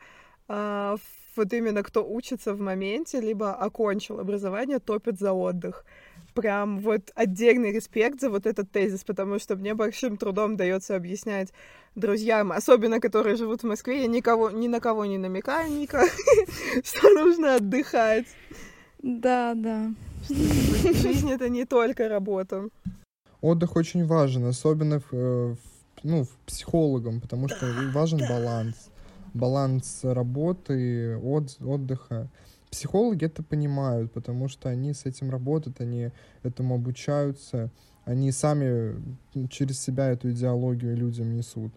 а, 0.48 0.96
вот 1.34 1.52
именно 1.52 1.82
кто 1.82 2.06
учится 2.06 2.54
в 2.54 2.60
моменте, 2.60 3.20
либо 3.20 3.54
окончил 3.54 4.20
образование, 4.20 4.78
топят 4.78 5.18
за 5.18 5.32
отдых 5.32 5.84
прям 6.36 6.78
вот 6.78 7.10
отдельный 7.16 7.72
респект 7.72 8.20
за 8.20 8.30
вот 8.30 8.46
этот 8.46 8.70
тезис, 8.70 9.02
потому 9.02 9.40
что 9.40 9.56
мне 9.56 9.74
большим 9.74 10.16
трудом 10.16 10.56
дается 10.56 10.94
объяснять 10.94 11.48
друзьям, 11.96 12.52
особенно 12.52 13.00
которые 13.00 13.36
живут 13.36 13.62
в 13.62 13.66
Москве, 13.66 14.02
я 14.02 14.06
никого, 14.06 14.50
ни 14.50 14.68
на 14.68 14.78
кого 14.78 15.06
не 15.06 15.18
намекаю, 15.18 15.72
Ника, 15.72 16.04
что 16.84 17.10
нужно 17.10 17.56
отдыхать. 17.56 18.26
Да, 19.02 19.54
да. 19.54 19.90
Жизнь— 20.92 21.30
это 21.32 21.48
не 21.48 21.64
только 21.64 22.08
работа. 22.08 22.68
Отдых 23.40 23.76
очень 23.76 24.06
важен, 24.06 24.44
особенно 24.46 25.00
в, 25.00 25.12
э, 25.12 25.54
ну, 26.02 26.24
в 26.24 26.30
психологам, 26.46 27.20
потому 27.20 27.48
что 27.48 27.66
важен 27.92 28.18
баланс. 28.18 28.90
Баланс 29.34 30.00
работы, 30.02 31.16
от, 31.18 31.56
отдыха. 31.60 32.28
Психологи 32.70 33.24
это 33.24 33.42
понимают, 33.42 34.12
потому 34.12 34.48
что 34.48 34.68
они 34.68 34.92
с 34.92 35.06
этим 35.06 35.30
работают, 35.30 35.80
они 35.80 36.10
этому 36.42 36.76
обучаются, 36.76 37.70
они 38.04 38.32
сами 38.32 38.96
через 39.48 39.80
себя 39.80 40.08
эту 40.08 40.30
идеологию 40.30 40.96
людям 40.96 41.34
несут. 41.34 41.72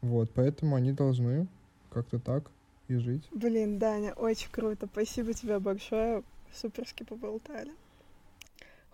Вот, 0.00 0.30
поэтому 0.34 0.76
они 0.76 0.92
должны 0.92 1.46
как-то 1.90 2.18
так 2.18 2.50
и 2.88 2.96
жить. 2.96 3.28
Блин, 3.32 3.78
Даня, 3.78 4.12
очень 4.14 4.50
круто. 4.50 4.88
Спасибо 4.90 5.32
тебе 5.32 5.58
большое. 5.58 6.22
Суперски 6.54 7.02
поболтали. 7.04 7.72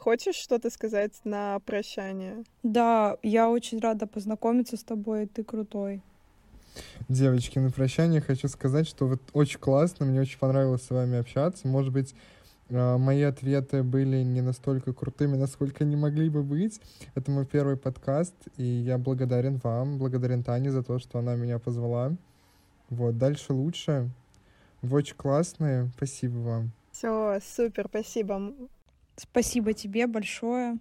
Хочешь 0.03 0.35
что-то 0.35 0.69
сказать 0.69 1.13
на 1.23 1.61
прощание? 1.61 2.43
Да, 2.65 3.19
я 3.23 3.49
очень 3.49 3.79
рада 3.79 4.09
познакомиться 4.09 4.77
с 4.77 4.83
тобой. 4.83 5.27
Ты 5.27 5.45
крутой. 5.45 6.03
Девочки, 7.09 7.61
на 7.61 7.71
прощание 7.71 8.21
хочу 8.21 8.49
сказать, 8.49 8.89
что 8.89 9.07
вот 9.07 9.23
очень 9.33 9.61
классно, 9.61 10.05
мне 10.05 10.21
очень 10.21 10.41
понравилось 10.41 10.83
с 10.83 10.91
вами 10.91 11.19
общаться. 11.19 11.69
Может 11.69 11.93
быть, 11.93 12.17
а, 12.69 12.99
мои 12.99 13.23
ответы 13.23 13.85
были 13.85 14.25
не 14.25 14.41
настолько 14.41 14.93
крутыми, 14.93 15.37
насколько 15.37 15.85
они 15.85 15.95
могли 15.95 16.29
бы 16.31 16.43
быть. 16.43 16.81
Это 17.15 17.31
мой 17.31 17.47
первый 17.47 17.77
подкаст, 17.77 18.35
и 18.57 18.65
я 18.65 18.99
благодарен 18.99 19.61
вам, 19.63 19.99
благодарен 19.99 20.43
Тане 20.43 20.73
за 20.73 20.83
то, 20.83 20.99
что 20.99 21.21
она 21.21 21.37
меня 21.37 21.61
позвала. 21.61 22.11
Вот, 22.91 23.19
дальше 23.19 23.53
лучше. 23.53 24.11
Вы 24.81 24.99
очень 24.99 25.15
классные. 25.15 25.93
Спасибо 25.97 26.39
вам. 26.39 26.73
Все, 26.91 27.39
супер, 27.41 27.87
спасибо. 27.89 28.53
Спасибо 29.17 29.73
тебе 29.73 30.07
большое. 30.07 30.79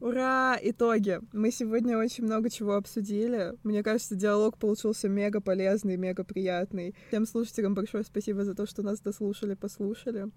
Ура! 0.00 0.56
Итоги. 0.62 1.20
Мы 1.32 1.50
сегодня 1.50 1.98
очень 1.98 2.24
много 2.24 2.50
чего 2.50 2.74
обсудили. 2.74 3.54
Мне 3.64 3.82
кажется, 3.82 4.14
диалог 4.14 4.56
получился 4.56 5.08
мега 5.08 5.40
полезный, 5.40 5.96
мега 5.96 6.22
приятный. 6.22 6.94
Всем 7.08 7.26
слушателям 7.26 7.74
большое 7.74 8.04
спасибо 8.04 8.44
за 8.44 8.54
то, 8.54 8.66
что 8.66 8.82
нас 8.82 9.00
дослушали, 9.00 9.54
послушали. 9.54 10.30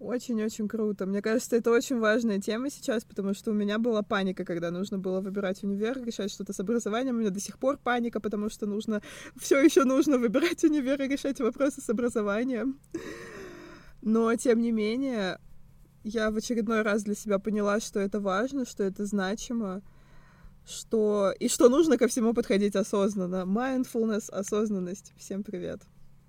Очень-очень 0.00 0.68
круто. 0.68 1.06
Мне 1.06 1.22
кажется, 1.22 1.56
это 1.56 1.70
очень 1.70 1.98
важная 1.98 2.40
тема 2.40 2.68
сейчас, 2.68 3.04
потому 3.04 3.32
что 3.32 3.52
у 3.52 3.54
меня 3.54 3.78
была 3.78 4.02
паника, 4.02 4.44
когда 4.44 4.70
нужно 4.70 4.98
было 4.98 5.20
выбирать 5.20 5.62
универ, 5.62 6.04
решать 6.04 6.30
что-то 6.30 6.52
с 6.52 6.60
образованием. 6.60 7.16
У 7.16 7.20
меня 7.20 7.30
до 7.30 7.40
сих 7.40 7.58
пор 7.58 7.78
паника, 7.78 8.20
потому 8.20 8.50
что 8.50 8.66
нужно 8.66 9.00
все 9.36 9.62
еще 9.62 9.84
нужно 9.84 10.18
выбирать 10.18 10.62
универ 10.62 11.00
и 11.00 11.08
решать 11.08 11.40
вопросы 11.40 11.80
с 11.80 11.88
образованием. 11.88 12.78
Но, 14.02 14.34
тем 14.34 14.60
не 14.60 14.72
менее, 14.72 15.38
я 16.04 16.30
в 16.30 16.36
очередной 16.36 16.82
раз 16.82 17.02
для 17.02 17.14
себя 17.14 17.38
поняла, 17.38 17.80
что 17.80 17.98
это 17.98 18.20
важно, 18.20 18.66
что 18.66 18.84
это 18.84 19.06
значимо, 19.06 19.82
что 20.66 21.32
и 21.40 21.48
что 21.48 21.68
нужно 21.68 21.98
ко 21.98 22.06
всему 22.08 22.34
подходить 22.34 22.76
осознанно. 22.76 23.44
Mindfulness, 23.46 24.30
осознанность. 24.30 25.14
Всем 25.16 25.42
привет. 25.42 25.80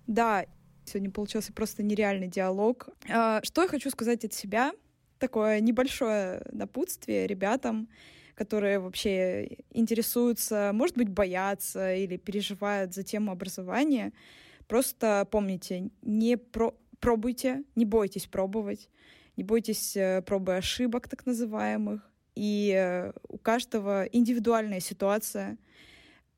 Да, 0.08 0.46
сегодня 0.86 1.12
получился 1.12 1.54
просто 1.54 1.84
нереальный 1.84 2.28
диалог. 2.28 2.88
А, 3.10 3.42
что 3.44 3.62
я 3.62 3.68
хочу 3.68 3.90
сказать 3.90 4.24
от 4.24 4.34
себя? 4.34 4.72
Такое 5.20 5.60
небольшое 5.60 6.42
напутствие 6.52 7.28
ребятам, 7.28 7.90
которые 8.34 8.80
вообще 8.80 9.58
интересуются, 9.72 10.72
может 10.74 10.98
быть, 10.98 11.10
боятся 11.10 11.96
или 11.96 12.18
переживают 12.18 12.94
за 12.94 13.04
тему 13.04 13.32
образования. 13.32 14.14
Просто 14.68 15.28
помните, 15.30 15.90
не 16.02 16.38
про 16.38 16.74
пробуйте, 17.00 17.64
не 17.76 17.86
бойтесь 17.86 18.26
пробовать 18.26 18.90
не 19.38 19.44
бойтесь 19.44 19.96
э, 19.98 20.22
пробы 20.22 20.56
ошибок 20.56 21.08
так 21.08 21.26
называемых. 21.26 22.02
И 22.36 22.74
э, 22.76 23.12
у 23.28 23.38
каждого 23.38 24.06
индивидуальная 24.06 24.80
ситуация. 24.80 25.58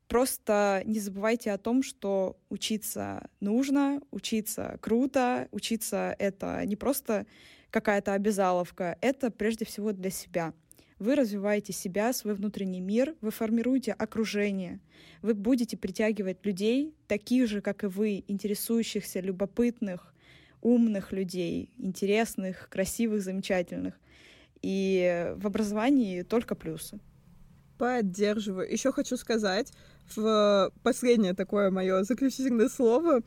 Просто 0.07 0.83
не 0.85 0.99
забывайте 0.99 1.51
о 1.51 1.57
том, 1.57 1.83
что 1.83 2.37
учиться 2.49 3.29
нужно, 3.41 4.01
учиться 4.11 4.77
круто, 4.81 5.49
учиться— 5.51 6.15
это 6.19 6.65
не 6.65 6.77
просто 6.77 7.25
какая-то 7.71 8.13
обязаловка, 8.13 8.97
это 9.01 9.31
прежде 9.31 9.65
всего 9.65 9.91
для 9.91 10.09
себя. 10.09 10.53
Вы 10.99 11.15
развиваете 11.15 11.73
себя, 11.73 12.13
свой 12.13 12.33
внутренний 12.33 12.79
мир, 12.79 13.15
вы 13.21 13.31
формируете 13.31 13.91
окружение, 13.91 14.79
вы 15.21 15.33
будете 15.33 15.77
притягивать 15.77 16.45
людей, 16.45 16.95
таких 17.07 17.47
же, 17.47 17.61
как 17.61 17.83
и 17.83 17.87
вы, 17.87 18.23
интересующихся, 18.27 19.19
любопытных, 19.19 20.13
умных 20.61 21.11
людей, 21.11 21.71
интересных, 21.77 22.69
красивых, 22.69 23.21
замечательных. 23.21 23.93
И 24.61 25.33
в 25.37 25.47
образовании 25.47 26.23
только 26.23 26.55
плюсы. 26.55 26.99
Поддерживаю. 27.77 28.71
Еще 28.71 28.91
хочу 28.91 29.17
сказать, 29.17 29.71
в 30.15 30.71
последнее 30.83 31.33
такое 31.33 31.69
мое 31.69 32.03
заключительное 32.03 32.69
слово, 32.69 33.21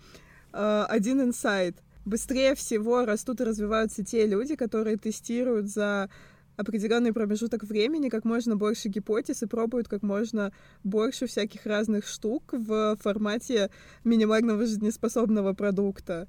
э, 0.52 0.84
один 0.88 1.22
инсайт. 1.22 1.76
Быстрее 2.04 2.54
всего 2.54 3.04
растут 3.04 3.40
и 3.40 3.44
развиваются 3.44 4.04
те 4.04 4.26
люди, 4.26 4.56
которые 4.56 4.96
тестируют 4.96 5.68
за 5.68 6.10
определенный 6.56 7.12
промежуток 7.12 7.64
времени 7.64 8.08
как 8.08 8.24
можно 8.24 8.56
больше 8.56 8.88
гипотез 8.88 9.42
и 9.42 9.46
пробуют 9.46 9.88
как 9.88 10.02
можно 10.02 10.52
больше 10.84 11.26
всяких 11.26 11.64
разных 11.66 12.06
штук 12.06 12.52
в 12.52 12.96
формате 13.00 13.70
минимального 14.04 14.66
жизнеспособного 14.66 15.54
продукта. 15.54 16.28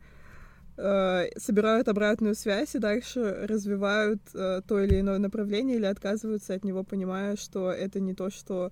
Э, 0.84 1.30
собирают 1.38 1.88
обратную 1.88 2.34
связь 2.34 2.74
и 2.74 2.80
дальше 2.80 3.46
развивают 3.48 4.20
э, 4.34 4.62
то 4.68 4.80
или 4.80 5.00
иное 5.00 5.20
направление 5.20 5.78
или 5.78 5.86
отказываются 5.86 6.56
от 6.56 6.64
него, 6.64 6.84
понимая, 6.84 7.36
что 7.36 7.72
это 7.72 8.00
не 8.00 8.16
то, 8.16 8.32
что 8.32 8.72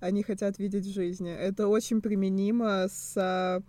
они 0.00 0.22
хотят 0.22 0.58
видеть 0.58 0.86
в 0.86 0.94
жизни. 0.94 1.30
Это 1.30 1.68
очень 1.68 2.00
применимо 2.00 2.86
с 2.88 3.62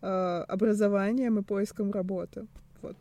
э, 0.00 0.44
образованием 0.48 1.40
и 1.40 1.42
поиском 1.42 1.90
работы. 1.90 2.46
Вот. 2.82 2.96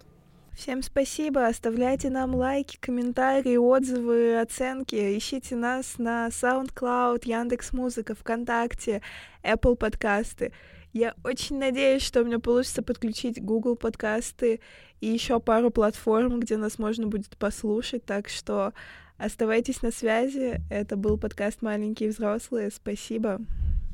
Всем 0.53 0.81
спасибо. 0.81 1.45
Оставляйте 1.45 2.09
нам 2.09 2.33
лайки, 2.33 2.77
комментарии, 2.79 3.55
отзывы, 3.55 4.39
оценки. 4.41 4.95
Ищите 5.15 5.55
нас 5.55 5.99
на 5.99 6.29
SoundCloud, 6.29 7.21
Яндекс.Музыка, 7.25 8.15
ВКонтакте, 8.15 9.03
Apple 9.43 9.75
подкасты. 9.75 10.53
Я 10.93 11.15
очень 11.23 11.57
надеюсь, 11.57 12.01
что 12.01 12.21
у 12.21 12.25
меня 12.25 12.39
получится 12.39 12.81
подключить 12.81 13.41
Google 13.41 13.75
подкасты 13.75 14.59
и 14.99 15.07
еще 15.07 15.39
пару 15.39 15.71
платформ, 15.71 16.39
где 16.39 16.57
нас 16.57 16.77
можно 16.77 17.07
будет 17.07 17.37
послушать. 17.37 18.05
Так 18.05 18.27
что 18.27 18.73
оставайтесь 19.17 19.81
на 19.81 19.91
связи. 19.91 20.61
Это 20.69 20.97
был 20.97 21.17
подкаст 21.17 21.61
«Маленькие 21.61 22.09
взрослые». 22.09 22.71
Спасибо. 22.71 23.39